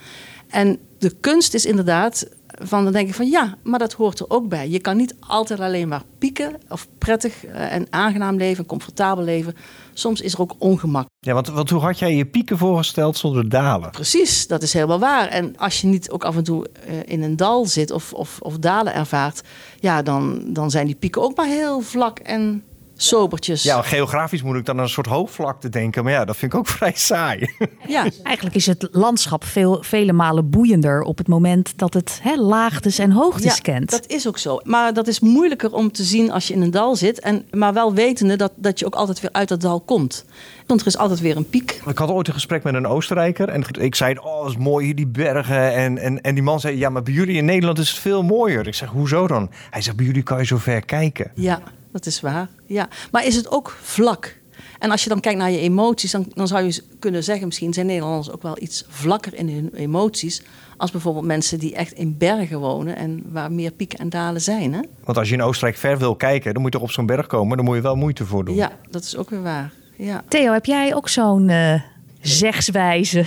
En 0.49 0.79
de 0.99 1.15
kunst 1.21 1.55
is 1.55 1.67
inderdaad 1.67 2.29
van 2.63 2.85
dan 2.85 2.93
denk 2.93 3.09
ik 3.09 3.15
van 3.15 3.29
ja, 3.31 3.57
maar 3.63 3.79
dat 3.79 3.93
hoort 3.93 4.21
er 4.21 4.31
ook 4.31 4.49
bij. 4.49 4.69
Je 4.69 4.79
kan 4.79 4.97
niet 4.97 5.15
altijd 5.21 5.61
alleen 5.61 5.89
maar 5.89 6.03
pieken 6.19 6.57
of 6.69 6.89
prettig 6.99 7.45
eh, 7.45 7.73
en 7.73 7.87
aangenaam 7.91 8.37
leven, 8.37 8.67
comfortabel 8.67 9.25
leven. 9.25 9.55
Soms 9.93 10.21
is 10.21 10.33
er 10.33 10.41
ook 10.41 10.55
ongemak. 10.59 11.07
Ja, 11.19 11.33
want, 11.33 11.49
want 11.49 11.71
hoe 11.71 11.81
had 11.81 11.99
jij 11.99 12.15
je 12.15 12.27
pieken 12.27 12.59
voorgesteld 12.59 13.17
zonder 13.17 13.49
dalen? 13.49 13.91
Precies, 13.91 14.47
dat 14.47 14.63
is 14.63 14.73
helemaal 14.73 14.99
waar. 14.99 15.29
En 15.29 15.57
als 15.57 15.81
je 15.81 15.87
niet 15.87 16.11
ook 16.11 16.25
af 16.25 16.37
en 16.37 16.45
toe 16.45 16.67
eh, 16.87 16.95
in 17.05 17.23
een 17.23 17.37
dal 17.37 17.67
zit 17.67 17.91
of, 17.91 18.13
of, 18.13 18.39
of 18.41 18.59
dalen 18.59 18.95
ervaart, 18.95 19.43
ja, 19.81 20.03
dan, 20.03 20.43
dan 20.47 20.71
zijn 20.71 20.87
die 20.87 20.95
pieken 20.95 21.23
ook 21.23 21.37
maar 21.37 21.47
heel 21.47 21.81
vlak 21.81 22.19
en 22.19 22.63
sobertjes. 22.97 23.63
Ja, 23.63 23.83
geografisch 23.83 24.43
moet 24.43 24.57
ik 24.57 24.65
dan 24.65 24.77
aan 24.77 24.83
een 24.83 24.89
soort 24.89 25.07
hoogvlakte 25.07 25.69
denken. 25.69 26.05
Maar 26.05 26.13
ja, 26.13 26.25
dat 26.25 26.37
vind 26.37 26.53
ik 26.53 26.59
ook 26.59 26.67
vrij 26.79 26.93
saai. 26.95 27.55
Ja, 27.87 28.07
Eigenlijk 28.23 28.57
is 28.57 28.67
het 28.67 28.89
landschap 28.91 29.45
veel, 29.45 29.83
vele 29.83 30.13
malen 30.13 30.51
boeiender 30.51 31.03
op 31.03 31.19
het 31.19 31.29
moment 31.29 31.79
dat 31.79 31.95
het 31.95 32.19
hè, 32.23 32.37
laagtes 32.37 32.99
en 32.99 33.11
hoogtes 33.11 33.55
ja, 33.57 33.63
kent. 33.63 33.91
dat 33.91 34.07
is 34.07 34.29
ook 34.29 34.39
zo. 34.39 34.61
Maar 34.65 34.93
dat 34.93 35.07
is 35.07 35.21
moeilijker 35.21 35.73
om 35.73 35.93
te 35.93 36.03
zien 36.03 36.31
als 36.31 36.49
je 36.49 36.55
in 36.55 36.63
een 36.63 36.71
dal 36.71 36.97
zit. 36.97 37.21
En, 37.21 37.47
maar 37.51 37.73
wel 37.73 37.95
wetende 37.95 38.37
dat, 38.37 38.53
dat 38.57 38.79
je 38.79 38.87
ook 38.87 38.95
altijd 38.95 39.21
weer 39.21 39.33
uit 39.33 39.49
dat 39.49 39.61
dal 39.61 39.81
komt. 39.81 40.25
Want 40.67 40.81
er 40.81 40.87
is 40.87 40.97
altijd 40.97 41.21
weer 41.21 41.37
een 41.37 41.49
piek. 41.49 41.83
Ik 41.87 41.99
had 41.99 42.11
ooit 42.11 42.29
een 42.29 42.35
gesprek 42.35 42.63
met 42.63 42.75
een 42.75 42.87
Oostenrijker. 42.87 43.49
En 43.49 43.65
ik 43.81 43.95
zei, 43.95 44.19
oh, 44.19 44.43
dat 44.43 44.51
is 44.51 44.57
mooi 44.57 44.85
hier, 44.85 44.95
die 44.95 45.07
bergen. 45.07 45.73
En, 45.73 45.99
en, 45.99 46.21
en 46.21 46.35
die 46.35 46.43
man 46.43 46.61
zei, 46.61 46.79
ja, 46.79 46.89
maar 46.89 47.03
bij 47.03 47.13
jullie 47.13 47.37
in 47.37 47.45
Nederland 47.45 47.79
is 47.79 47.89
het 47.91 47.99
veel 47.99 48.23
mooier. 48.23 48.67
Ik 48.67 48.75
zeg, 48.75 48.89
hoezo 48.89 49.27
dan? 49.27 49.51
Hij 49.71 49.83
zegt, 49.83 49.97
bij 49.97 50.07
jullie 50.07 50.23
kan 50.23 50.39
je 50.39 50.45
zo 50.45 50.57
ver 50.57 50.85
kijken. 50.85 51.31
Ja, 51.35 51.61
dat 51.95 52.07
is 52.07 52.21
waar. 52.21 52.49
Ja. 52.67 52.89
Maar 53.11 53.27
is 53.27 53.37
het 53.37 53.51
ook 53.51 53.79
vlak? 53.83 54.37
En 54.79 54.91
als 54.91 55.03
je 55.03 55.09
dan 55.09 55.21
kijkt 55.21 55.39
naar 55.39 55.51
je 55.51 55.59
emoties, 55.59 56.11
dan, 56.11 56.27
dan 56.35 56.49
zou 56.49 56.65
je 56.65 56.83
kunnen 56.99 57.25
zeggen, 57.25 57.47
misschien 57.47 57.73
zijn 57.73 57.87
Nederlanders 57.87 58.31
ook 58.31 58.43
wel 58.43 58.57
iets 58.61 58.85
vlakker 58.89 59.35
in 59.35 59.49
hun 59.49 59.71
emoties. 59.75 60.43
Als 60.77 60.91
bijvoorbeeld 60.91 61.25
mensen 61.25 61.59
die 61.59 61.75
echt 61.75 61.93
in 61.93 62.19
bergen 62.19 62.59
wonen 62.59 62.97
en 62.97 63.23
waar 63.33 63.53
meer 63.53 63.71
pieken 63.71 63.99
en 63.99 64.09
dalen 64.09 64.41
zijn. 64.41 64.73
Hè? 64.73 64.81
Want 65.05 65.19
als 65.19 65.29
je 65.29 65.35
in 65.35 65.43
Oostenrijk 65.43 65.79
ver 65.79 65.99
wil 65.99 66.17
kijken, 66.17 66.53
dan 66.53 66.63
moet 66.63 66.73
je 66.73 66.79
toch 66.79 66.89
op 66.89 66.95
zo'n 66.95 67.07
berg 67.07 67.27
komen. 67.27 67.57
Dan 67.57 67.67
moet 67.67 67.77
je 67.77 67.83
wel 67.83 67.97
moeite 67.97 68.25
voor 68.25 68.45
doen. 68.45 68.55
Ja, 68.55 68.73
dat 68.91 69.03
is 69.03 69.17
ook 69.17 69.31
weer 69.31 69.43
waar. 69.43 69.73
Ja. 69.97 70.25
Theo, 70.29 70.53
heb 70.53 70.65
jij 70.65 70.95
ook 70.95 71.09
zo'n 71.09 71.49
eh, 71.49 71.81
zegswijze 72.21 73.25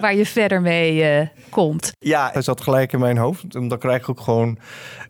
waar 0.00 0.14
je 0.14 0.26
verder 0.26 0.60
mee 0.60 1.02
eh, 1.02 1.26
komt? 1.50 1.92
Ja, 1.98 2.30
hij 2.32 2.42
zat 2.42 2.60
gelijk 2.60 2.92
in 2.92 3.00
mijn 3.00 3.16
hoofd. 3.16 3.56
Omdat 3.56 3.78
krijg 3.78 4.02
ik 4.02 4.08
ook 4.08 4.20
gewoon 4.20 4.58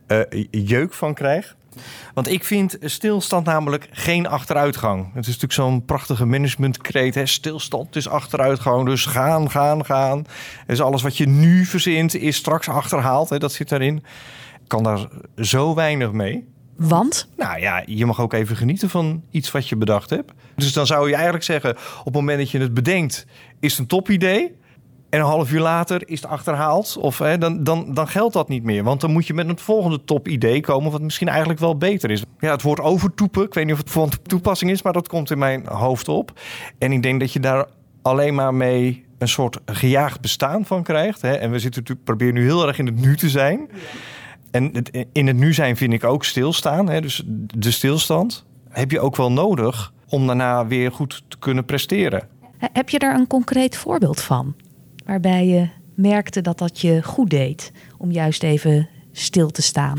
eh, 0.06 0.20
jeuk 0.50 0.92
van 0.92 1.14
krijg. 1.14 1.56
Want 2.14 2.28
ik 2.28 2.44
vind 2.44 2.76
stilstand 2.80 3.46
namelijk 3.46 3.88
geen 3.90 4.26
achteruitgang. 4.26 5.04
Het 5.04 5.26
is 5.26 5.26
natuurlijk 5.26 5.52
zo'n 5.52 5.84
prachtige 5.84 6.24
managementkreet. 6.24 7.14
Hè? 7.14 7.26
Stilstand 7.26 7.96
is 7.96 8.08
achteruitgang. 8.08 8.86
Dus 8.86 9.06
gaan, 9.06 9.50
gaan, 9.50 9.84
gaan. 9.84 10.24
Dus 10.66 10.80
alles 10.80 11.02
wat 11.02 11.16
je 11.16 11.28
nu 11.28 11.64
verzint 11.64 12.14
is 12.14 12.36
straks 12.36 12.68
achterhaald. 12.68 13.28
Hè? 13.28 13.38
Dat 13.38 13.52
zit 13.52 13.68
daarin. 13.68 13.96
Ik 14.62 14.68
kan 14.68 14.82
daar 14.82 15.08
zo 15.36 15.74
weinig 15.74 16.12
mee. 16.12 16.50
Want? 16.76 17.28
Nou 17.36 17.60
ja, 17.60 17.82
je 17.86 18.06
mag 18.06 18.20
ook 18.20 18.32
even 18.32 18.56
genieten 18.56 18.90
van 18.90 19.22
iets 19.30 19.50
wat 19.50 19.68
je 19.68 19.76
bedacht 19.76 20.10
hebt. 20.10 20.32
Dus 20.56 20.72
dan 20.72 20.86
zou 20.86 21.08
je 21.08 21.14
eigenlijk 21.14 21.44
zeggen, 21.44 21.70
op 21.98 22.04
het 22.04 22.14
moment 22.14 22.38
dat 22.38 22.50
je 22.50 22.58
het 22.58 22.74
bedenkt, 22.74 23.26
is 23.60 23.70
het 23.70 23.80
een 23.80 23.86
topidee. 23.86 24.60
En 25.12 25.20
een 25.20 25.26
half 25.26 25.52
uur 25.52 25.60
later 25.60 26.08
is 26.08 26.20
het 26.20 26.30
achterhaald. 26.30 26.96
Of 27.00 27.18
hè, 27.18 27.38
dan, 27.38 27.64
dan, 27.64 27.94
dan 27.94 28.08
geldt 28.08 28.34
dat 28.34 28.48
niet 28.48 28.62
meer. 28.62 28.84
Want 28.84 29.00
dan 29.00 29.12
moet 29.12 29.26
je 29.26 29.34
met 29.34 29.48
een 29.48 29.58
volgende 29.58 30.04
topidee 30.04 30.60
komen, 30.60 30.92
wat 30.92 31.00
misschien 31.00 31.28
eigenlijk 31.28 31.60
wel 31.60 31.76
beter 31.76 32.10
is. 32.10 32.24
Ja, 32.38 32.50
het 32.50 32.62
woord 32.62 32.80
overtoepen, 32.80 33.42
ik 33.44 33.54
weet 33.54 33.64
niet 33.64 33.72
of 33.72 33.78
het 33.78 33.90
van 33.90 34.10
toepassing 34.22 34.70
is, 34.70 34.82
maar 34.82 34.92
dat 34.92 35.08
komt 35.08 35.30
in 35.30 35.38
mijn 35.38 35.66
hoofd 35.66 36.08
op. 36.08 36.40
En 36.78 36.92
ik 36.92 37.02
denk 37.02 37.20
dat 37.20 37.32
je 37.32 37.40
daar 37.40 37.66
alleen 38.02 38.34
maar 38.34 38.54
mee 38.54 39.04
een 39.18 39.28
soort 39.28 39.58
gejaagd 39.66 40.20
bestaan 40.20 40.64
van 40.64 40.82
krijgt. 40.82 41.22
Hè. 41.22 41.32
En 41.32 41.50
we 41.50 41.58
zitten 41.58 41.80
natuurlijk, 41.80 42.06
proberen 42.06 42.34
nu 42.34 42.42
heel 42.42 42.66
erg 42.66 42.78
in 42.78 42.86
het 42.86 43.00
nu 43.00 43.16
te 43.16 43.28
zijn. 43.28 43.68
En 44.50 44.70
het, 44.72 45.06
in 45.12 45.26
het 45.26 45.36
nu 45.36 45.54
zijn 45.54 45.76
vind 45.76 45.92
ik 45.92 46.04
ook 46.04 46.24
stilstaan. 46.24 46.88
Hè? 46.88 47.00
Dus 47.00 47.22
de 47.56 47.70
stilstand 47.70 48.44
heb 48.68 48.90
je 48.90 49.00
ook 49.00 49.16
wel 49.16 49.32
nodig 49.32 49.92
om 50.08 50.26
daarna 50.26 50.66
weer 50.66 50.92
goed 50.92 51.22
te 51.28 51.38
kunnen 51.38 51.64
presteren. 51.64 52.28
Heb 52.58 52.88
je 52.88 52.98
daar 52.98 53.14
een 53.14 53.26
concreet 53.26 53.76
voorbeeld 53.76 54.20
van? 54.20 54.54
Waarbij 55.04 55.46
je 55.46 55.68
merkte 55.94 56.40
dat 56.40 56.58
dat 56.58 56.80
je 56.80 57.02
goed 57.02 57.30
deed 57.30 57.72
om 57.98 58.10
juist 58.10 58.42
even 58.42 58.88
stil 59.12 59.50
te 59.50 59.62
staan. 59.62 59.98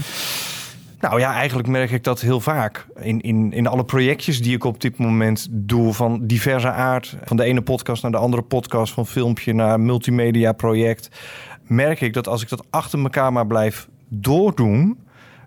Nou 0.99 1.19
ja, 1.19 1.33
eigenlijk 1.33 1.67
merk 1.67 1.91
ik 1.91 2.03
dat 2.03 2.21
heel 2.21 2.39
vaak. 2.39 2.87
In, 2.99 3.21
in, 3.21 3.51
in 3.51 3.67
alle 3.67 3.85
projectjes 3.85 4.41
die 4.41 4.55
ik 4.55 4.63
op 4.63 4.81
dit 4.81 4.97
moment 4.97 5.47
doe, 5.51 5.93
van 5.93 6.27
diverse 6.27 6.71
aard. 6.71 7.17
Van 7.23 7.37
de 7.37 7.43
ene 7.43 7.61
podcast 7.61 8.01
naar 8.01 8.11
de 8.11 8.17
andere 8.17 8.41
podcast, 8.41 8.93
van 8.93 9.07
filmpje 9.07 9.53
naar 9.53 9.79
multimedia 9.79 10.51
project. 10.51 11.09
Merk 11.63 12.01
ik 12.01 12.13
dat 12.13 12.27
als 12.27 12.41
ik 12.41 12.49
dat 12.49 12.65
achter 12.69 12.99
elkaar 12.99 13.33
maar 13.33 13.47
blijf 13.47 13.87
doordoen, 14.07 14.97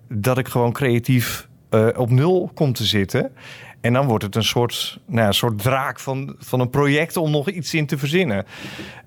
dat 0.09 0.39
ik 0.39 0.49
gewoon 0.49 0.73
creatief 0.73 1.49
uh, 1.71 1.89
op 1.97 2.11
nul 2.11 2.51
kom 2.55 2.73
te 2.73 2.85
zitten. 2.85 3.33
En 3.87 3.93
dan 3.93 4.07
wordt 4.07 4.25
het 4.25 4.35
een 4.35 4.45
soort, 4.45 4.99
nou, 5.07 5.27
een 5.27 5.35
soort 5.35 5.59
draak 5.59 6.01
van, 6.01 6.35
van 6.39 6.61
een 6.61 6.71
project 6.71 7.17
om 7.17 7.31
nog 7.31 7.51
iets 7.51 7.75
in 7.75 7.87
te 7.87 7.99
verzinnen. 7.99 8.45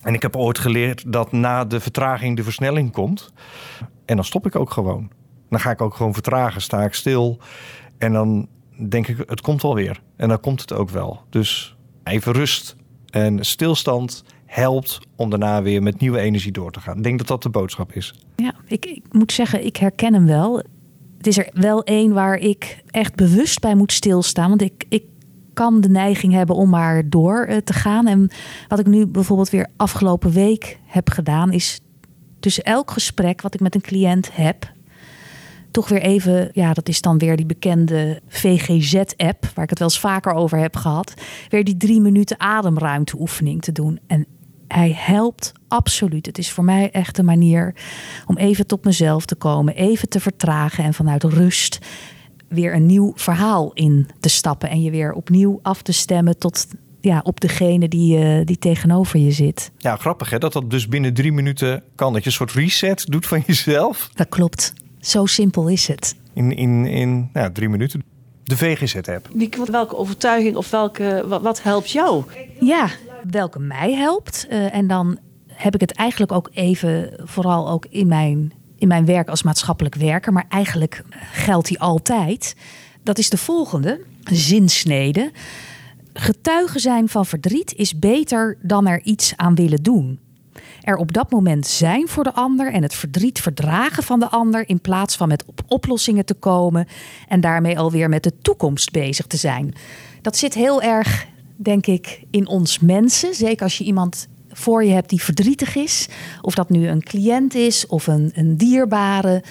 En 0.01 0.13
ik 0.13 0.21
heb 0.21 0.35
ooit 0.35 0.59
geleerd 0.59 1.11
dat 1.11 1.31
na 1.31 1.65
de 1.65 1.79
vertraging 1.79 2.35
de 2.35 2.43
versnelling 2.43 2.91
komt. 2.91 3.33
En 4.05 4.15
dan 4.15 4.25
stop 4.25 4.45
ik 4.45 4.55
ook 4.55 4.71
gewoon. 4.71 5.11
Dan 5.49 5.59
ga 5.59 5.71
ik 5.71 5.81
ook 5.81 5.95
gewoon 5.95 6.13
vertragen, 6.13 6.61
sta 6.61 6.83
ik 6.83 6.93
stil. 6.93 7.39
En 7.97 8.13
dan 8.13 8.47
denk 8.89 9.07
ik, 9.07 9.17
het 9.25 9.41
komt 9.41 9.61
wel 9.61 9.75
weer. 9.75 10.01
En 10.15 10.27
dan 10.27 10.39
komt 10.39 10.61
het 10.61 10.73
ook 10.73 10.89
wel. 10.89 11.21
Dus 11.29 11.75
even 12.03 12.33
rust 12.33 12.75
en 13.09 13.45
stilstand 13.45 14.23
helpt 14.45 14.99
om 15.15 15.29
daarna 15.29 15.61
weer 15.61 15.83
met 15.83 15.99
nieuwe 15.99 16.19
energie 16.19 16.51
door 16.51 16.71
te 16.71 16.79
gaan. 16.79 16.97
Ik 16.97 17.03
denk 17.03 17.17
dat 17.17 17.27
dat 17.27 17.43
de 17.43 17.49
boodschap 17.49 17.93
is. 17.93 18.13
Ja, 18.35 18.53
ik, 18.67 18.85
ik 18.85 19.03
moet 19.11 19.31
zeggen, 19.31 19.65
ik 19.65 19.77
herken 19.77 20.13
hem 20.13 20.25
wel. 20.25 20.63
Het 21.19 21.27
is 21.27 21.37
er 21.37 21.49
wel 21.53 21.83
één 21.83 22.13
waar 22.13 22.37
ik 22.37 22.83
echt 22.87 23.15
bewust 23.15 23.59
bij 23.59 23.75
moet 23.75 23.91
stilstaan. 23.91 24.49
Want 24.49 24.61
ik, 24.61 24.85
ik 24.89 25.03
kan 25.53 25.81
de 25.81 25.89
neiging 25.89 26.33
hebben 26.33 26.55
om 26.55 26.69
maar 26.69 27.09
door 27.09 27.43
eh, 27.43 27.57
te 27.57 27.73
gaan. 27.73 28.07
En 28.07 28.29
wat 28.67 28.79
ik 28.79 28.85
nu 28.85 29.05
bijvoorbeeld 29.05 29.49
weer 29.49 29.67
afgelopen 29.77 30.31
week 30.31 30.79
heb 30.85 31.09
gedaan, 31.09 31.51
is 31.51 31.79
tussen 32.39 32.63
elk 32.63 32.91
gesprek 32.91 33.41
wat 33.41 33.53
ik 33.53 33.59
met 33.59 33.75
een 33.75 33.81
cliënt 33.81 34.35
heb, 34.35 34.71
toch 35.71 35.89
weer 35.89 36.01
even, 36.01 36.49
ja, 36.53 36.73
dat 36.73 36.89
is 36.89 37.01
dan 37.01 37.17
weer 37.17 37.35
die 37.35 37.45
bekende 37.45 38.21
VGZ-app, 38.27 39.51
waar 39.55 39.63
ik 39.63 39.69
het 39.69 39.79
wel 39.79 39.87
eens 39.87 39.99
vaker 39.99 40.33
over 40.33 40.57
heb 40.57 40.75
gehad, 40.75 41.13
weer 41.49 41.63
die 41.63 41.77
drie 41.77 42.01
minuten 42.01 42.39
ademruimteoefening 42.39 43.61
te 43.61 43.71
doen. 43.71 43.99
En 44.07 44.25
hij 44.73 44.93
helpt 44.95 45.51
absoluut. 45.67 46.25
Het 46.25 46.37
is 46.37 46.51
voor 46.51 46.63
mij 46.63 46.91
echt 46.91 47.17
een 47.17 47.25
manier 47.25 47.75
om 48.25 48.37
even 48.37 48.67
tot 48.67 48.83
mezelf 48.83 49.25
te 49.25 49.35
komen, 49.35 49.75
even 49.75 50.09
te 50.09 50.19
vertragen 50.19 50.83
en 50.83 50.93
vanuit 50.93 51.23
rust 51.23 51.79
weer 52.47 52.73
een 52.73 52.85
nieuw 52.85 53.13
verhaal 53.15 53.71
in 53.73 54.07
te 54.19 54.29
stappen 54.29 54.69
en 54.69 54.81
je 54.81 54.91
weer 54.91 55.13
opnieuw 55.13 55.59
af 55.61 55.81
te 55.81 55.91
stemmen 55.91 56.37
tot 56.37 56.67
ja, 57.01 57.19
op 57.23 57.39
degene 57.39 57.87
die, 57.87 58.17
uh, 58.17 58.45
die 58.45 58.57
tegenover 58.57 59.19
je 59.19 59.31
zit. 59.31 59.71
Ja, 59.77 59.95
grappig 59.95 60.29
hè, 60.29 60.37
dat 60.37 60.53
dat 60.53 60.69
dus 60.69 60.87
binnen 60.87 61.13
drie 61.13 61.31
minuten 61.31 61.83
kan. 61.95 62.13
Dat 62.13 62.21
je 62.21 62.29
een 62.29 62.35
soort 62.35 62.51
reset 62.51 63.05
doet 63.07 63.27
van 63.27 63.43
jezelf. 63.45 64.09
Dat 64.13 64.29
klopt. 64.29 64.73
Zo 64.99 65.25
simpel 65.25 65.67
is 65.67 65.87
het. 65.87 66.15
In, 66.33 66.55
in, 66.55 66.85
in 66.85 67.29
nou, 67.33 67.51
drie 67.51 67.69
minuten. 67.69 68.03
De 68.43 68.57
VGZ-app. 68.57 69.29
Welke 69.71 69.97
overtuiging 69.97 70.55
of 70.55 70.69
welke, 70.69 71.23
wat, 71.27 71.41
wat 71.41 71.63
helpt 71.63 71.91
jou? 71.91 72.23
Ja, 72.59 72.89
welke 73.29 73.59
mij 73.59 73.93
helpt. 73.93 74.47
Uh, 74.49 74.75
en 74.75 74.87
dan 74.87 75.19
heb 75.47 75.73
ik 75.73 75.81
het 75.81 75.91
eigenlijk 75.91 76.31
ook 76.31 76.49
even, 76.53 77.13
vooral 77.23 77.69
ook 77.69 77.85
in 77.89 78.07
mijn, 78.07 78.51
in 78.77 78.87
mijn 78.87 79.05
werk 79.05 79.29
als 79.29 79.43
maatschappelijk 79.43 79.95
werker, 79.95 80.33
maar 80.33 80.45
eigenlijk 80.49 81.03
geldt 81.31 81.67
die 81.67 81.79
altijd. 81.79 82.55
Dat 83.03 83.17
is 83.17 83.29
de 83.29 83.37
volgende 83.37 84.01
zinsnede. 84.23 85.31
Getuige 86.13 86.79
zijn 86.79 87.09
van 87.09 87.25
verdriet 87.25 87.73
is 87.73 87.99
beter 87.99 88.57
dan 88.61 88.87
er 88.87 89.01
iets 89.01 89.33
aan 89.35 89.55
willen 89.55 89.83
doen. 89.83 90.19
Er 90.81 90.95
op 90.95 91.13
dat 91.13 91.31
moment 91.31 91.67
zijn 91.67 92.07
voor 92.07 92.23
de 92.23 92.33
ander 92.33 92.73
en 92.73 92.83
het 92.83 92.93
verdriet 92.93 93.41
verdragen 93.41 94.03
van 94.03 94.19
de 94.19 94.29
ander 94.29 94.69
in 94.69 94.81
plaats 94.81 95.15
van 95.15 95.27
met 95.27 95.45
op 95.45 95.61
oplossingen 95.67 96.25
te 96.25 96.33
komen 96.33 96.87
en 97.27 97.41
daarmee 97.41 97.79
alweer 97.79 98.09
met 98.09 98.23
de 98.23 98.33
toekomst 98.41 98.91
bezig 98.91 99.27
te 99.27 99.37
zijn. 99.37 99.73
Dat 100.21 100.37
zit 100.37 100.53
heel 100.53 100.81
erg 100.81 101.27
denk 101.61 101.85
ik, 101.85 102.23
in 102.29 102.47
ons 102.47 102.79
mensen. 102.79 103.33
Zeker 103.33 103.63
als 103.63 103.77
je 103.77 103.83
iemand 103.83 104.27
voor 104.49 104.83
je 104.83 104.91
hebt 104.91 105.09
die 105.09 105.23
verdrietig 105.23 105.75
is. 105.75 106.07
Of 106.41 106.53
dat 106.53 106.69
nu 106.69 106.87
een 106.87 107.03
cliënt 107.03 107.55
is 107.55 107.87
of 107.87 108.07
een, 108.07 108.31
een 108.33 108.57
dierbare. 108.57 109.43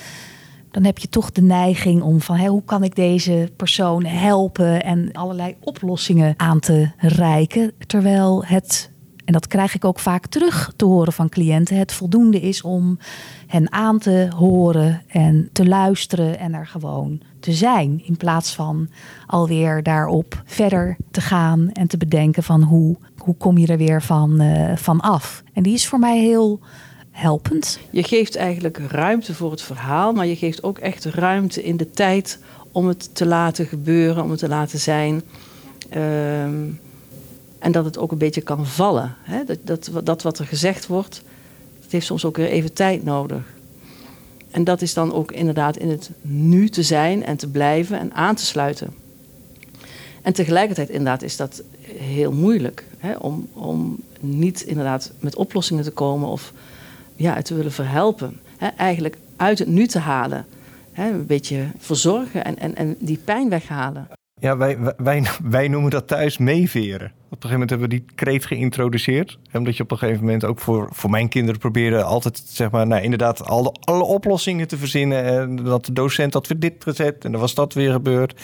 Dan 0.71 0.85
heb 0.85 0.99
je 0.99 1.09
toch 1.09 1.33
de 1.33 1.43
neiging 1.43 2.03
om 2.03 2.21
van 2.21 2.37
hé, 2.37 2.47
hoe 2.47 2.65
kan 2.65 2.85
ik 2.85 2.95
deze 2.95 3.51
persoon 3.57 4.05
helpen 4.05 4.85
en 4.85 5.13
allerlei 5.13 5.57
oplossingen 5.61 6.35
aan 6.37 6.61
te 6.61 6.91
reiken. 6.99 7.73
Terwijl 7.87 8.45
het, 8.45 8.91
en 9.29 9.35
dat 9.35 9.47
krijg 9.47 9.75
ik 9.75 9.85
ook 9.85 9.99
vaak 9.99 10.27
terug 10.27 10.73
te 10.77 10.85
horen 10.85 11.13
van 11.13 11.29
cliënten, 11.29 11.77
het 11.77 11.93
voldoende 11.93 12.41
is 12.41 12.63
om 12.63 12.99
hen 13.47 13.73
aan 13.73 13.99
te 13.99 14.29
horen 14.37 15.03
en 15.09 15.49
te 15.53 15.67
luisteren 15.67 16.39
en 16.39 16.55
er 16.55 16.67
gewoon 16.67 17.21
te 17.41 17.53
zijn. 17.53 18.03
In 18.05 18.17
plaats 18.17 18.55
van 18.55 18.89
alweer 19.27 19.83
daarop 19.83 20.43
verder 20.45 20.97
te 21.11 21.21
gaan 21.21 21.71
en 21.73 21.87
te 21.87 21.97
bedenken 21.97 22.43
van 22.43 22.63
hoe, 22.63 22.97
hoe 23.17 23.35
kom 23.37 23.59
je 23.59 23.67
er 23.67 23.77
weer 23.77 24.03
van, 24.03 24.43
uh, 24.43 24.77
van 24.77 25.01
af. 25.01 25.43
En 25.53 25.63
die 25.63 25.75
is 25.75 25.87
voor 25.87 25.99
mij 25.99 26.19
heel 26.19 26.61
helpend? 27.11 27.81
Je 27.91 28.03
geeft 28.03 28.37
eigenlijk 28.37 28.79
ruimte 28.79 29.35
voor 29.35 29.51
het 29.51 29.63
verhaal, 29.63 30.13
maar 30.13 30.27
je 30.27 30.37
geeft 30.37 30.63
ook 30.63 30.79
echt 30.79 31.05
ruimte 31.05 31.65
in 31.65 31.77
de 31.77 31.91
tijd 31.91 32.43
om 32.73 32.87
het 32.87 33.15
te 33.15 33.27
laten 33.27 33.67
gebeuren, 33.67 34.23
om 34.23 34.31
het 34.31 34.39
te 34.39 34.49
laten 34.49 34.79
zijn. 34.79 35.23
Ehm, 35.91 36.65
en 37.59 37.73
dat 37.73 37.85
het 37.85 37.99
ook 37.99 38.13
een 38.13 38.19
beetje 38.19 38.41
kan 38.41 38.67
vallen. 38.67 39.15
Hè? 39.23 39.45
Dat, 39.45 39.59
dat, 39.63 39.91
dat 40.05 40.23
wat 40.23 40.39
er 40.39 40.47
gezegd 40.47 40.87
wordt, 40.87 41.23
dat 41.81 41.91
heeft 41.91 42.07
soms 42.07 42.25
ook 42.25 42.37
weer 42.37 42.49
even 42.49 42.73
tijd 42.73 43.05
nodig. 43.05 43.57
En 44.51 44.65
dat 44.65 44.83
is 44.83 44.95
dan 44.95 45.13
ook 45.13 45.33
inderdaad 45.33 45.77
in 45.77 45.91
het 45.91 46.11
nu 46.21 46.69
te 46.69 46.83
zijn 46.83 47.25
en 47.25 47.37
te 47.37 47.49
blijven 47.49 47.99
en 47.99 48.15
aan 48.15 48.35
te 48.35 48.45
sluiten. 48.45 48.95
En 50.23 50.33
tegelijkertijd 50.33 50.89
inderdaad 50.89 51.23
is 51.23 51.37
dat 51.37 51.63
heel 51.93 52.33
moeilijk. 52.33 52.85
Hè? 52.99 53.17
Om, 53.17 53.49
om 53.53 53.99
niet 54.21 54.61
inderdaad 54.61 55.13
met 55.21 55.37
oplossingen 55.37 55.85
te 55.85 55.91
komen 55.91 56.29
of 56.29 56.53
ja, 57.17 57.43
te 57.43 57.55
willen 57.55 57.73
verhelpen. 57.73 58.41
Hè? 58.57 58.67
Eigenlijk 58.67 59.17
uit 59.37 59.59
het 59.59 59.69
nu 59.69 59.87
te 59.87 59.99
halen. 59.99 60.47
Hè? 60.93 61.11
Een 61.11 61.27
beetje 61.27 61.67
verzorgen 61.79 62.45
en, 62.45 62.59
en, 62.59 62.77
en 62.77 62.97
die 62.99 63.19
pijn 63.25 63.49
weghalen. 63.49 64.18
Ja, 64.41 64.57
wij, 64.57 64.79
wij, 64.97 65.27
wij 65.43 65.69
noemen 65.69 65.91
dat 65.91 66.07
thuis 66.07 66.39
meeveren. 66.39 67.07
Op 67.07 67.45
een 67.45 67.51
gegeven 67.51 67.51
moment 67.51 67.71
hebben 67.71 67.89
we 67.89 67.95
die 67.95 68.05
kreet 68.15 68.47
geïntroduceerd. 68.47 69.39
Omdat 69.53 69.77
je 69.77 69.83
op 69.83 69.91
een 69.91 69.99
gegeven 69.99 70.25
moment 70.25 70.45
ook 70.45 70.61
voor, 70.61 70.89
voor 70.93 71.11
mijn 71.11 71.29
kinderen 71.29 71.61
probeerde 71.61 72.03
altijd, 72.03 72.43
zeg 72.47 72.71
maar, 72.71 72.87
nou, 72.87 73.03
inderdaad, 73.03 73.45
alle, 73.45 73.75
alle 73.81 74.03
oplossingen 74.03 74.69
te 74.69 74.77
verzinnen. 74.77 75.25
En 75.25 75.57
dat 75.57 75.85
de 75.85 75.93
docent 75.93 76.35
had 76.35 76.47
weer 76.47 76.59
dit 76.59 76.75
gezet 76.79 77.25
en 77.25 77.33
dan 77.33 77.41
was 77.41 77.55
dat 77.55 77.75
weer 77.75 77.93
gebeurd. 77.93 78.41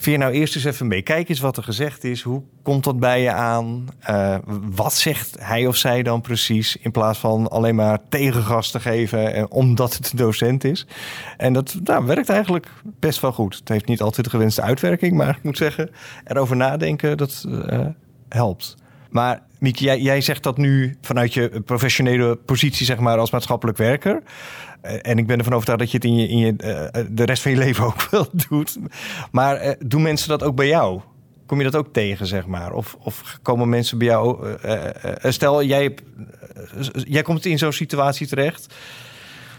Veer 0.00 0.18
nou 0.18 0.32
eerst 0.32 0.54
eens 0.54 0.64
even 0.64 0.86
mee. 0.86 1.02
Kijk 1.02 1.28
eens 1.28 1.40
wat 1.40 1.56
er 1.56 1.62
gezegd 1.62 2.04
is. 2.04 2.22
Hoe 2.22 2.42
komt 2.62 2.84
dat 2.84 2.98
bij 2.98 3.22
je 3.22 3.32
aan? 3.32 3.88
Uh, 4.10 4.36
wat 4.74 4.94
zegt 4.94 5.36
hij 5.40 5.66
of 5.66 5.76
zij 5.76 6.02
dan 6.02 6.20
precies? 6.20 6.76
In 6.76 6.90
plaats 6.90 7.18
van 7.18 7.48
alleen 7.48 7.74
maar 7.74 7.98
tegengas 8.08 8.70
te 8.70 8.80
geven 8.80 9.34
eh, 9.34 9.44
omdat 9.48 9.96
het 9.96 10.10
een 10.10 10.18
docent 10.18 10.64
is. 10.64 10.86
En 11.36 11.52
dat 11.52 11.76
nou, 11.84 12.06
werkt 12.06 12.28
eigenlijk 12.28 12.68
best 12.84 13.20
wel 13.20 13.32
goed. 13.32 13.54
Het 13.54 13.68
heeft 13.68 13.86
niet 13.86 14.00
altijd 14.00 14.24
de 14.24 14.30
gewenste 14.30 14.62
uitwerking. 14.62 15.16
Maar 15.16 15.36
ik 15.36 15.42
moet 15.42 15.56
zeggen, 15.56 15.90
erover 16.24 16.56
nadenken, 16.56 17.16
dat 17.16 17.44
uh, 17.48 17.86
helpt. 18.28 18.76
Maar 19.08 19.42
Mieke, 19.58 20.02
jij, 20.02 20.20
zegt 20.20 20.42
dat 20.42 20.56
nu 20.56 20.96
vanuit 21.00 21.34
je 21.34 21.62
professionele 21.64 22.36
positie, 22.36 22.86
zeg 22.86 22.98
maar, 22.98 23.18
als 23.18 23.30
maatschappelijk 23.30 23.78
werker. 23.78 24.22
En 24.80 25.18
ik 25.18 25.26
ben 25.26 25.38
ervan 25.38 25.52
overtuigd 25.52 25.80
dat 25.80 25.90
je 25.90 25.96
het 25.96 26.06
in, 26.06 26.16
je, 26.16 26.28
in 26.28 26.38
je, 26.38 26.54
uh, 26.96 27.04
de 27.10 27.24
rest 27.24 27.42
van 27.42 27.50
je 27.50 27.56
leven 27.66 27.84
ook 27.84 28.10
wel 28.10 28.26
doet. 28.48 28.78
Maar 29.30 29.66
uh, 29.66 29.72
doen 29.78 30.02
mensen 30.02 30.28
dat 30.28 30.42
ook 30.42 30.56
bij 30.56 30.66
jou? 30.66 31.00
Kom 31.46 31.58
je 31.58 31.64
dat 31.64 31.76
ook 31.76 31.92
tegen, 31.92 32.26
zeg 32.26 32.46
maar? 32.46 32.72
Of, 32.72 32.96
of 33.00 33.38
komen 33.42 33.68
mensen 33.68 33.98
bij 33.98 34.06
jou... 34.06 34.56
Stel, 35.22 35.62
jij, 35.62 35.94
jij 36.92 37.22
komt 37.22 37.44
in 37.44 37.58
zo'n 37.58 37.72
situatie 37.72 38.26
terecht. 38.26 38.74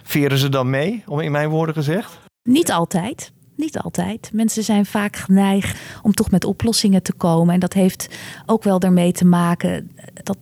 Veren 0.03 0.37
ze 0.37 0.49
dan 0.49 0.69
mee, 0.69 1.03
om 1.05 1.19
in 1.19 1.31
mijn 1.31 1.49
woorden 1.49 1.75
gezegd? 1.75 2.19
Niet 2.43 2.71
altijd. 2.71 3.31
Niet 3.59 3.77
altijd. 3.77 4.29
Mensen 4.33 4.63
zijn 4.63 4.85
vaak 4.85 5.15
geneigd 5.15 5.79
om 6.01 6.13
toch 6.13 6.31
met 6.31 6.45
oplossingen 6.45 7.03
te 7.03 7.13
komen. 7.13 7.53
En 7.53 7.59
dat 7.59 7.73
heeft 7.73 8.07
ook 8.45 8.63
wel 8.63 8.79
daarmee 8.79 9.11
te 9.11 9.25
maken, 9.25 9.91
dat 10.23 10.37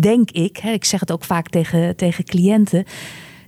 denk 0.00 0.30
ik, 0.30 0.56
hè, 0.56 0.70
ik 0.70 0.84
zeg 0.84 1.00
het 1.00 1.12
ook 1.12 1.24
vaak 1.24 1.48
tegen, 1.48 1.96
tegen 1.96 2.24
cliënten, 2.24 2.84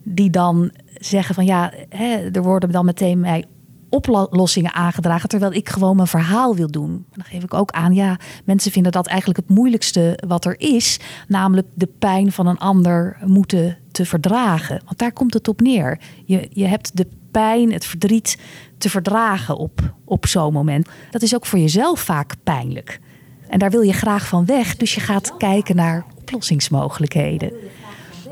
die 0.03 0.31
dan 0.31 0.71
zeggen 0.95 1.35
van 1.35 1.45
ja, 1.45 1.73
hè, 1.89 2.31
er 2.31 2.43
worden 2.43 2.71
dan 2.71 2.85
meteen 2.85 3.21
mij 3.21 3.45
oplossingen 3.93 4.75
aangedragen, 4.75 5.29
terwijl 5.29 5.53
ik 5.53 5.69
gewoon 5.69 5.97
mijn 5.97 6.09
verhaal 6.09 6.55
wil 6.55 6.71
doen. 6.71 7.05
Dan 7.13 7.25
geef 7.25 7.43
ik 7.43 7.55
ook 7.55 7.71
aan, 7.71 7.95
ja, 7.95 8.19
mensen 8.45 8.73
vinden 8.73 8.93
dat 8.93 9.07
eigenlijk 9.07 9.39
het 9.39 9.57
moeilijkste 9.57 10.19
wat 10.27 10.45
er 10.45 10.61
is, 10.61 10.99
namelijk 11.29 11.67
de 11.75 11.89
pijn 11.99 12.33
van 12.33 12.47
een 12.47 12.59
ander 12.59 13.19
moeten 13.25 13.79
te 13.91 14.07
verdragen. 14.07 14.83
Want 14.85 14.99
daar 14.99 15.13
komt 15.13 15.35
het 15.35 15.49
op 15.49 15.61
neer. 15.61 15.99
Je, 16.25 16.49
je 16.51 16.67
hebt 16.67 16.97
de 16.97 17.07
pijn, 17.31 17.73
het 17.73 17.85
verdriet 17.85 18.39
te 18.79 18.91
verdragen 18.91 19.57
op, 19.57 19.95
op 20.05 20.27
zo'n 20.27 20.53
moment. 20.53 20.89
Dat 21.11 21.23
is 21.23 21.35
ook 21.35 21.47
voor 21.47 21.59
jezelf 21.59 22.01
vaak 22.01 22.35
pijnlijk. 22.43 23.01
En 23.49 23.59
daar 23.59 23.71
wil 23.71 23.83
je 23.83 23.93
graag 23.93 24.27
van 24.27 24.47
weg, 24.47 24.77
dus 24.77 24.95
je 24.95 25.01
gaat 25.01 25.37
kijken 25.37 25.77
naar 25.77 26.05
oplossingsmogelijkheden. 26.21 27.53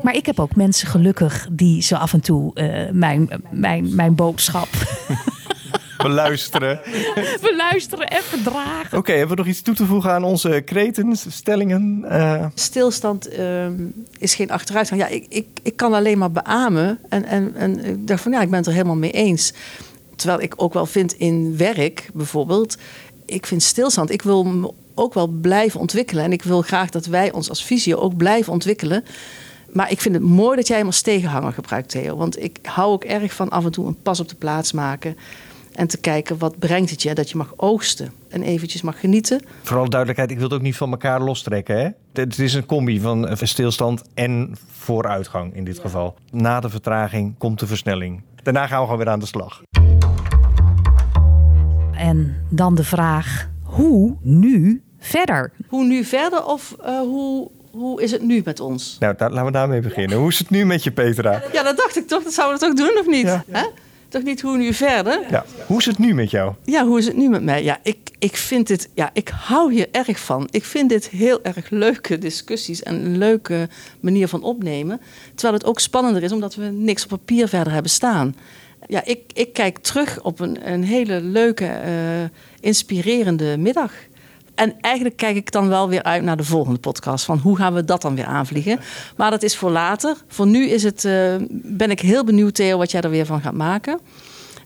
Maar 0.03 0.15
ik 0.15 0.25
heb 0.25 0.39
ook 0.39 0.55
mensen 0.55 0.87
gelukkig 0.87 1.47
die 1.51 1.81
zo 1.81 1.95
af 1.95 2.13
en 2.13 2.21
toe 2.21 2.51
uh, 2.53 2.91
mijn, 2.91 3.29
mijn, 3.51 3.95
mijn 3.95 4.15
boodschap 4.15 4.67
beluisteren. 6.01 6.79
beluisteren 7.41 8.07
en 8.07 8.23
verdragen. 8.23 8.85
Oké, 8.85 8.97
okay, 8.97 9.17
hebben 9.17 9.35
we 9.35 9.41
nog 9.43 9.51
iets 9.51 9.61
toe 9.61 9.75
te 9.75 9.85
voegen 9.85 10.11
aan 10.11 10.23
onze 10.23 10.61
kreten, 10.65 11.15
stellingen? 11.15 12.05
Uh... 12.05 12.45
Stilstand 12.53 13.37
uh, 13.37 13.65
is 14.17 14.35
geen 14.35 14.51
achteruitgang. 14.51 15.01
Ja, 15.01 15.07
ik, 15.07 15.25
ik, 15.29 15.47
ik 15.63 15.75
kan 15.75 15.93
alleen 15.93 16.17
maar 16.17 16.31
beamen. 16.31 16.99
En, 17.09 17.25
en, 17.25 17.55
en 17.55 17.85
ik 17.85 18.07
dacht 18.07 18.21
van 18.21 18.31
ja, 18.31 18.41
ik 18.41 18.49
ben 18.49 18.57
het 18.57 18.67
er 18.67 18.73
helemaal 18.73 18.95
mee 18.95 19.11
eens. 19.11 19.53
Terwijl 20.15 20.41
ik 20.41 20.53
ook 20.57 20.73
wel 20.73 20.85
vind 20.85 21.13
in 21.13 21.57
werk 21.57 22.09
bijvoorbeeld. 22.13 22.77
Ik 23.25 23.45
vind 23.45 23.63
stilstand. 23.63 24.11
Ik 24.11 24.21
wil 24.21 24.43
me 24.43 24.71
ook 24.93 25.13
wel 25.13 25.27
blijven 25.27 25.79
ontwikkelen. 25.79 26.23
En 26.23 26.31
ik 26.31 26.43
wil 26.43 26.61
graag 26.61 26.89
dat 26.89 27.05
wij 27.05 27.31
ons 27.31 27.49
als 27.49 27.65
visio 27.65 27.97
ook 27.97 28.17
blijven 28.17 28.53
ontwikkelen. 28.53 29.03
Maar 29.71 29.91
ik 29.91 30.01
vind 30.01 30.15
het 30.15 30.23
mooi 30.23 30.55
dat 30.55 30.67
jij 30.67 30.77
hem 30.77 30.85
als 30.85 31.01
tegenhanger 31.01 31.53
gebruikt, 31.53 31.89
Theo. 31.89 32.17
Want 32.17 32.43
ik 32.43 32.59
hou 32.61 32.91
ook 32.91 33.03
erg 33.03 33.33
van 33.33 33.49
af 33.49 33.65
en 33.65 33.71
toe 33.71 33.87
een 33.87 34.01
pas 34.01 34.19
op 34.19 34.29
de 34.29 34.35
plaats 34.35 34.71
maken. 34.71 35.17
En 35.71 35.87
te 35.87 35.97
kijken 35.97 36.37
wat 36.37 36.59
brengt 36.59 36.89
het 36.89 37.01
je, 37.01 37.13
dat 37.13 37.29
je 37.29 37.37
mag 37.37 37.53
oogsten 37.55 38.11
en 38.29 38.43
eventjes 38.43 38.81
mag 38.81 38.99
genieten. 38.99 39.41
Vooral 39.61 39.89
duidelijkheid, 39.89 40.31
ik 40.31 40.37
wil 40.37 40.45
het 40.45 40.55
ook 40.55 40.61
niet 40.61 40.75
van 40.75 40.91
elkaar 40.91 41.21
lostrekken. 41.21 41.77
Hè? 41.77 41.89
Het 42.13 42.39
is 42.39 42.53
een 42.53 42.65
combi 42.65 42.99
van 42.99 43.37
stilstand 43.41 44.01
en 44.13 44.55
vooruitgang 44.71 45.55
in 45.55 45.63
dit 45.63 45.79
geval. 45.79 46.15
Na 46.31 46.59
de 46.59 46.69
vertraging 46.69 47.37
komt 47.37 47.59
de 47.59 47.67
versnelling. 47.67 48.21
Daarna 48.43 48.67
gaan 48.67 48.77
we 48.79 48.83
gewoon 48.83 48.97
weer 48.97 49.09
aan 49.09 49.19
de 49.19 49.25
slag. 49.25 49.61
En 51.91 52.45
dan 52.49 52.75
de 52.75 52.83
vraag, 52.83 53.49
hoe 53.63 54.15
nu 54.21 54.81
verder? 54.99 55.51
Hoe 55.67 55.85
nu 55.85 56.03
verder 56.03 56.45
of 56.45 56.75
uh, 56.85 56.99
hoe, 56.99 57.49
hoe 57.71 58.01
is 58.01 58.11
het 58.11 58.21
nu 58.21 58.41
met 58.45 58.59
ons? 58.59 58.97
Nou, 58.99 59.15
daar, 59.17 59.29
laten 59.29 59.45
we 59.45 59.51
daarmee 59.51 59.81
beginnen. 59.81 60.17
Hoe 60.17 60.29
is 60.29 60.39
het 60.39 60.49
nu 60.49 60.65
met 60.65 60.83
je, 60.83 60.91
Petra? 60.91 61.41
Ja, 61.53 61.63
dat 61.63 61.77
dacht 61.77 61.97
ik 61.97 62.07
toch. 62.07 62.23
Dat 62.23 62.33
zouden 62.33 62.59
we 62.59 62.65
toch 62.65 62.87
doen, 62.87 62.99
of 62.99 63.07
niet? 63.07 63.25
Ja. 63.25 63.43
Hè? 63.49 63.65
Toch 64.11 64.23
niet 64.23 64.41
hoe 64.41 64.57
nu 64.57 64.73
verder? 64.73 65.19
Ja. 65.29 65.45
Hoe 65.65 65.77
is 65.77 65.85
het 65.85 65.97
nu 65.97 66.13
met 66.13 66.31
jou? 66.31 66.53
Ja, 66.63 66.85
hoe 66.85 66.97
is 66.97 67.05
het 67.05 67.15
nu 67.15 67.29
met 67.29 67.43
mij? 67.43 67.63
Ja, 67.63 67.79
ik, 67.83 67.97
ik 68.19 68.37
vind 68.37 68.67
dit, 68.67 68.89
ja, 68.93 69.09
ik 69.13 69.29
hou 69.29 69.73
hier 69.73 69.87
erg 69.91 70.19
van. 70.19 70.47
Ik 70.51 70.63
vind 70.63 70.89
dit 70.89 71.09
heel 71.09 71.43
erg 71.43 71.69
leuke 71.69 72.17
discussies 72.17 72.83
en 72.83 72.95
een 72.95 73.17
leuke 73.17 73.69
manier 73.99 74.27
van 74.27 74.43
opnemen. 74.43 75.01
Terwijl 75.35 75.53
het 75.53 75.65
ook 75.65 75.79
spannender 75.79 76.23
is, 76.23 76.31
omdat 76.31 76.55
we 76.55 76.63
niks 76.65 77.03
op 77.03 77.09
papier 77.09 77.47
verder 77.47 77.73
hebben 77.73 77.91
staan. 77.91 78.35
Ja, 78.87 79.05
ik, 79.05 79.19
ik 79.33 79.53
kijk 79.53 79.77
terug 79.77 80.21
op 80.21 80.39
een, 80.39 80.71
een 80.71 80.83
hele 80.83 81.21
leuke, 81.21 81.65
uh, 81.65 82.29
inspirerende 82.59 83.57
middag. 83.57 83.93
En 84.55 84.73
eigenlijk 84.81 85.17
kijk 85.17 85.35
ik 85.35 85.51
dan 85.51 85.67
wel 85.67 85.89
weer 85.89 86.03
uit 86.03 86.23
naar 86.23 86.37
de 86.37 86.43
volgende 86.43 86.79
podcast. 86.79 87.25
Van 87.25 87.37
hoe 87.37 87.57
gaan 87.57 87.73
we 87.73 87.85
dat 87.85 88.01
dan 88.01 88.15
weer 88.15 88.25
aanvliegen? 88.25 88.79
Maar 89.17 89.31
dat 89.31 89.43
is 89.43 89.57
voor 89.57 89.71
later. 89.71 90.15
Voor 90.27 90.47
nu 90.47 90.67
is 90.67 90.83
het, 90.83 91.03
uh, 91.03 91.35
ben 91.51 91.91
ik 91.91 91.99
heel 91.99 92.23
benieuwd, 92.23 92.53
Theo, 92.53 92.77
wat 92.77 92.91
jij 92.91 93.01
er 93.01 93.09
weer 93.09 93.25
van 93.25 93.41
gaat 93.41 93.53
maken. 93.53 93.99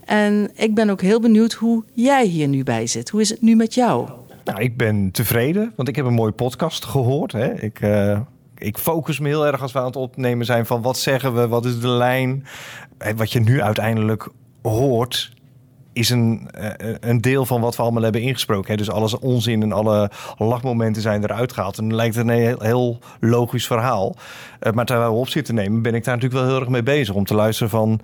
En 0.05 0.51
ik 0.55 0.75
ben 0.75 0.89
ook 0.89 1.01
heel 1.01 1.19
benieuwd 1.19 1.53
hoe 1.53 1.83
jij 1.93 2.25
hier 2.25 2.47
nu 2.47 2.63
bij 2.63 2.87
zit. 2.87 3.09
Hoe 3.09 3.21
is 3.21 3.29
het 3.29 3.41
nu 3.41 3.55
met 3.55 3.73
jou? 3.73 4.09
Nou, 4.43 4.61
ik 4.61 4.77
ben 4.77 5.11
tevreden, 5.11 5.73
want 5.75 5.87
ik 5.87 5.95
heb 5.95 6.05
een 6.05 6.13
mooie 6.13 6.31
podcast 6.31 6.85
gehoord. 6.85 7.31
Hè. 7.31 7.61
Ik, 7.61 7.81
uh, 7.81 8.19
ik 8.57 8.77
focus 8.77 9.19
me 9.19 9.27
heel 9.27 9.47
erg 9.47 9.61
als 9.61 9.71
we 9.71 9.79
aan 9.79 9.85
het 9.85 9.95
opnemen 9.95 10.45
zijn 10.45 10.65
van 10.65 10.81
wat 10.81 10.97
zeggen 10.97 11.35
we, 11.35 11.47
wat 11.47 11.65
is 11.65 11.79
de 11.79 11.87
lijn. 11.87 12.45
Wat 13.15 13.31
je 13.31 13.39
nu 13.39 13.61
uiteindelijk 13.61 14.29
hoort, 14.61 15.31
is 15.95 16.09
een, 16.09 16.49
uh, 16.59 16.69
een 16.99 17.21
deel 17.21 17.45
van 17.45 17.61
wat 17.61 17.75
we 17.75 17.81
allemaal 17.81 18.03
hebben 18.03 18.21
ingesproken. 18.21 18.71
Hè? 18.71 18.77
Dus 18.77 18.89
alles 18.89 19.19
onzin 19.19 19.61
en 19.61 19.71
alle 19.71 20.11
lachmomenten 20.37 21.01
zijn 21.01 21.23
eruit 21.23 21.53
gehaald. 21.53 21.77
En 21.77 21.87
dan 21.87 21.97
lijkt 21.97 22.15
het 22.15 22.27
een 22.27 22.33
heel, 22.33 22.59
heel 22.59 22.99
logisch 23.19 23.67
verhaal. 23.67 24.15
Uh, 24.61 24.73
maar 24.73 24.85
terwijl 24.85 25.11
we 25.11 25.17
op 25.17 25.27
zitten 25.27 25.55
nemen, 25.55 25.81
ben 25.81 25.93
ik 25.93 26.03
daar 26.03 26.15
natuurlijk 26.15 26.41
wel 26.41 26.51
heel 26.51 26.59
erg 26.59 26.69
mee 26.69 26.83
bezig. 26.83 27.15
Om 27.15 27.25
te 27.25 27.35
luisteren 27.35 27.69
van, 27.69 27.99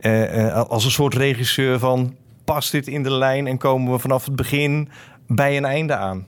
uh, 0.00 0.62
als 0.62 0.84
een 0.84 0.90
soort 0.90 1.14
regisseur 1.14 1.78
van... 1.78 2.14
past 2.44 2.72
dit 2.72 2.86
in 2.86 3.02
de 3.02 3.12
lijn 3.12 3.46
en 3.46 3.58
komen 3.58 3.92
we 3.92 3.98
vanaf 3.98 4.24
het 4.24 4.36
begin 4.36 4.88
bij 5.26 5.56
een 5.56 5.64
einde 5.64 5.96
aan? 5.96 6.26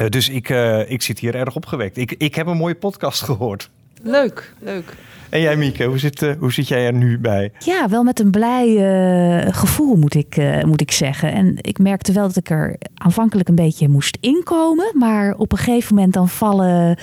Uh, 0.00 0.08
dus 0.08 0.28
ik, 0.28 0.48
ik 0.88 1.02
zit 1.02 1.18
hier 1.18 1.34
erg 1.34 1.56
opgewekt. 1.56 1.96
Ik, 1.96 2.12
ik 2.12 2.34
heb 2.34 2.46
een 2.46 2.56
mooie 2.56 2.74
podcast 2.74 3.22
gehoord. 3.30 3.70
Leuk, 4.04 4.54
leuk. 4.58 4.94
En 5.30 5.40
jij, 5.40 5.56
Mieke, 5.56 5.84
hoe 5.84 5.98
zit, 5.98 6.22
uh, 6.22 6.32
hoe 6.38 6.52
zit 6.52 6.68
jij 6.68 6.86
er 6.86 6.92
nu 6.92 7.18
bij? 7.18 7.52
Ja, 7.58 7.88
wel 7.88 8.02
met 8.02 8.20
een 8.20 8.30
blij 8.30 8.68
uh, 8.68 9.54
gevoel, 9.54 9.96
moet 9.96 10.14
ik, 10.14 10.36
uh, 10.36 10.62
moet 10.62 10.80
ik 10.80 10.90
zeggen. 10.90 11.32
En 11.32 11.56
ik 11.60 11.78
merkte 11.78 12.12
wel 12.12 12.26
dat 12.26 12.36
ik 12.36 12.50
er 12.50 12.76
aanvankelijk 12.94 13.48
een 13.48 13.54
beetje 13.54 13.88
moest 13.88 14.18
inkomen. 14.20 14.90
Maar 14.92 15.34
op 15.34 15.52
een 15.52 15.58
gegeven 15.58 15.94
moment 15.94 16.14
dan 16.14 16.28
vallen, 16.28 16.98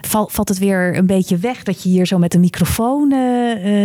val, 0.00 0.28
valt 0.32 0.48
het 0.48 0.58
weer 0.58 0.96
een 0.96 1.06
beetje 1.06 1.36
weg 1.36 1.62
dat 1.62 1.82
je 1.82 1.88
hier 1.88 2.06
zo 2.06 2.18
met 2.18 2.34
een 2.34 2.40
microfoon 2.40 3.14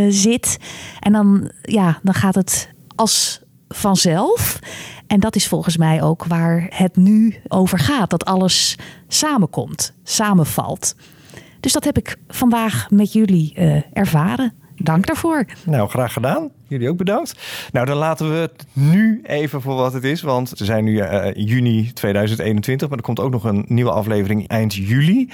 zit. 0.10 0.57
En 0.99 1.12
dan, 1.12 1.51
ja, 1.62 1.99
dan 2.03 2.13
gaat 2.13 2.36
het 2.36 2.69
als 2.95 3.41
vanzelf. 3.67 4.60
En 5.07 5.19
dat 5.19 5.36
is 5.36 5.47
volgens 5.47 5.77
mij 5.77 6.01
ook 6.01 6.25
waar 6.25 6.67
het 6.69 6.95
nu 6.95 7.36
over 7.47 7.79
gaat. 7.79 8.10
Dat 8.10 8.25
alles 8.25 8.77
samenkomt, 9.07 9.93
samenvalt. 10.03 10.95
Dus 11.62 11.74
dat 11.74 11.84
heb 11.84 11.97
ik 11.97 12.15
vandaag 12.28 12.89
met 12.89 13.13
jullie 13.13 13.54
uh, 13.56 13.82
ervaren. 13.93 14.54
Dank 14.76 15.08
daarvoor. 15.08 15.45
Nou, 15.65 15.89
graag 15.89 16.13
gedaan. 16.13 16.50
Jullie 16.67 16.89
ook 16.89 16.97
bedankt. 16.97 17.36
Nou, 17.71 17.86
dan 17.86 17.97
laten 17.97 18.30
we 18.30 18.36
het 18.36 18.65
nu 18.74 19.21
even 19.24 19.62
voor 19.62 19.76
wat 19.76 19.93
het 19.93 20.04
is. 20.04 20.21
Want 20.21 20.50
we 20.50 20.65
zijn 20.65 20.84
nu 20.84 20.93
uh, 20.93 21.34
juni 21.34 21.93
2021, 21.93 22.89
maar 22.89 22.97
er 22.97 23.04
komt 23.04 23.19
ook 23.19 23.32
nog 23.32 23.43
een 23.43 23.65
nieuwe 23.67 23.91
aflevering 23.91 24.47
eind 24.47 24.74
juli. 24.74 25.30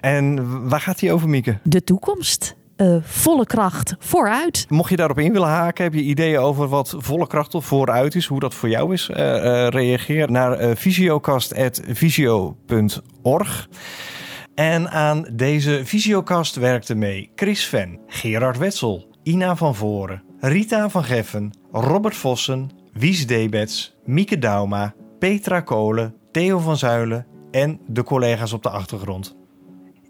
En 0.00 0.68
waar 0.68 0.80
gaat 0.80 0.98
die 0.98 1.12
over, 1.12 1.28
Mieke? 1.28 1.58
De 1.62 1.84
toekomst. 1.84 2.56
Uh, 2.76 2.96
volle 3.02 3.46
kracht 3.46 3.94
vooruit. 3.98 4.66
Mocht 4.68 4.90
je 4.90 4.96
daarop 4.96 5.18
in 5.18 5.32
willen 5.32 5.48
haken, 5.48 5.84
heb 5.84 5.94
je 5.94 6.02
ideeën 6.02 6.38
over 6.38 6.68
wat 6.68 6.94
volle 6.98 7.26
kracht 7.26 7.54
of 7.54 7.64
vooruit 7.64 8.14
is, 8.14 8.26
hoe 8.26 8.40
dat 8.40 8.54
voor 8.54 8.68
jou 8.68 8.92
is, 8.92 9.10
uh, 9.10 9.16
reageer 9.68 10.30
naar 10.30 10.76
visiokast.visio.org. 10.76 13.68
En 14.54 14.90
aan 14.90 15.26
deze 15.32 15.80
visiokast 15.84 16.54
werkten 16.54 16.98
mee 16.98 17.30
Chris 17.34 17.66
Ven, 17.66 18.00
Gerard 18.06 18.58
Wetzel, 18.58 19.06
Ina 19.22 19.56
van 19.56 19.74
Voren, 19.74 20.22
Rita 20.40 20.88
van 20.88 21.04
Geffen, 21.04 21.50
Robert 21.72 22.16
Vossen, 22.16 22.70
Wies 22.92 23.26
Debets, 23.26 23.96
Mieke 24.04 24.38
Dauma, 24.38 24.94
Petra 25.18 25.60
Kolen, 25.60 26.14
Theo 26.32 26.58
van 26.58 26.76
Zuilen 26.76 27.26
en 27.50 27.80
de 27.86 28.02
collega's 28.02 28.52
op 28.52 28.62
de 28.62 28.70
achtergrond. 28.70 29.36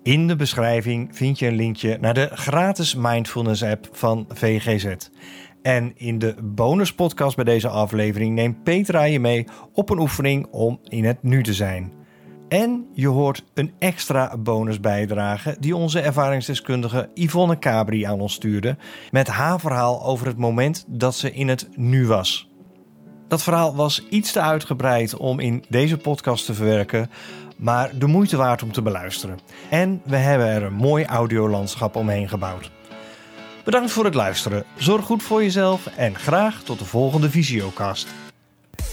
In 0.02 0.26
de 0.26 0.36
beschrijving 0.36 1.16
vind 1.16 1.38
je 1.38 1.46
een 1.46 1.56
linkje 1.56 1.98
naar 2.00 2.14
de 2.14 2.28
gratis 2.32 2.94
mindfulness 2.94 3.62
app 3.62 3.88
van 3.92 4.26
VGZ. 4.28 4.96
En 5.62 5.92
in 5.96 6.18
de 6.18 6.34
bonuspodcast 6.42 7.36
bij 7.36 7.44
deze 7.44 7.68
aflevering 7.68 8.34
neemt 8.34 8.62
Petra 8.62 9.02
je 9.02 9.20
mee 9.20 9.46
op 9.72 9.90
een 9.90 9.98
oefening 9.98 10.46
om 10.50 10.80
in 10.84 11.04
het 11.04 11.22
nu 11.22 11.42
te 11.42 11.54
zijn. 11.54 11.92
En 12.54 12.88
je 12.92 13.08
hoort 13.08 13.44
een 13.54 13.72
extra 13.78 14.36
bonusbijdrage 14.36 15.56
die 15.60 15.76
onze 15.76 16.00
ervaringsdeskundige 16.00 17.10
Yvonne 17.14 17.58
Cabri 17.58 18.02
aan 18.02 18.20
ons 18.20 18.32
stuurde 18.32 18.76
met 19.10 19.26
haar 19.26 19.60
verhaal 19.60 20.04
over 20.04 20.26
het 20.26 20.36
moment 20.36 20.84
dat 20.86 21.14
ze 21.14 21.32
in 21.32 21.48
het 21.48 21.68
nu 21.76 22.06
was. 22.06 22.48
Dat 23.28 23.42
verhaal 23.42 23.74
was 23.74 24.06
iets 24.08 24.32
te 24.32 24.40
uitgebreid 24.40 25.16
om 25.16 25.40
in 25.40 25.64
deze 25.68 25.96
podcast 25.96 26.46
te 26.46 26.54
verwerken, 26.54 27.10
maar 27.56 27.98
de 27.98 28.06
moeite 28.06 28.36
waard 28.36 28.62
om 28.62 28.72
te 28.72 28.82
beluisteren. 28.82 29.38
En 29.70 30.02
we 30.04 30.16
hebben 30.16 30.46
er 30.46 30.62
een 30.62 30.74
mooi 30.74 31.04
audiolandschap 31.04 31.96
omheen 31.96 32.28
gebouwd. 32.28 32.70
Bedankt 33.64 33.90
voor 33.90 34.04
het 34.04 34.14
luisteren. 34.14 34.64
Zorg 34.76 35.04
goed 35.04 35.22
voor 35.22 35.42
jezelf 35.42 35.86
en 35.86 36.14
graag 36.14 36.62
tot 36.62 36.78
de 36.78 36.84
volgende 36.84 37.30
Visiocast. 37.30 38.08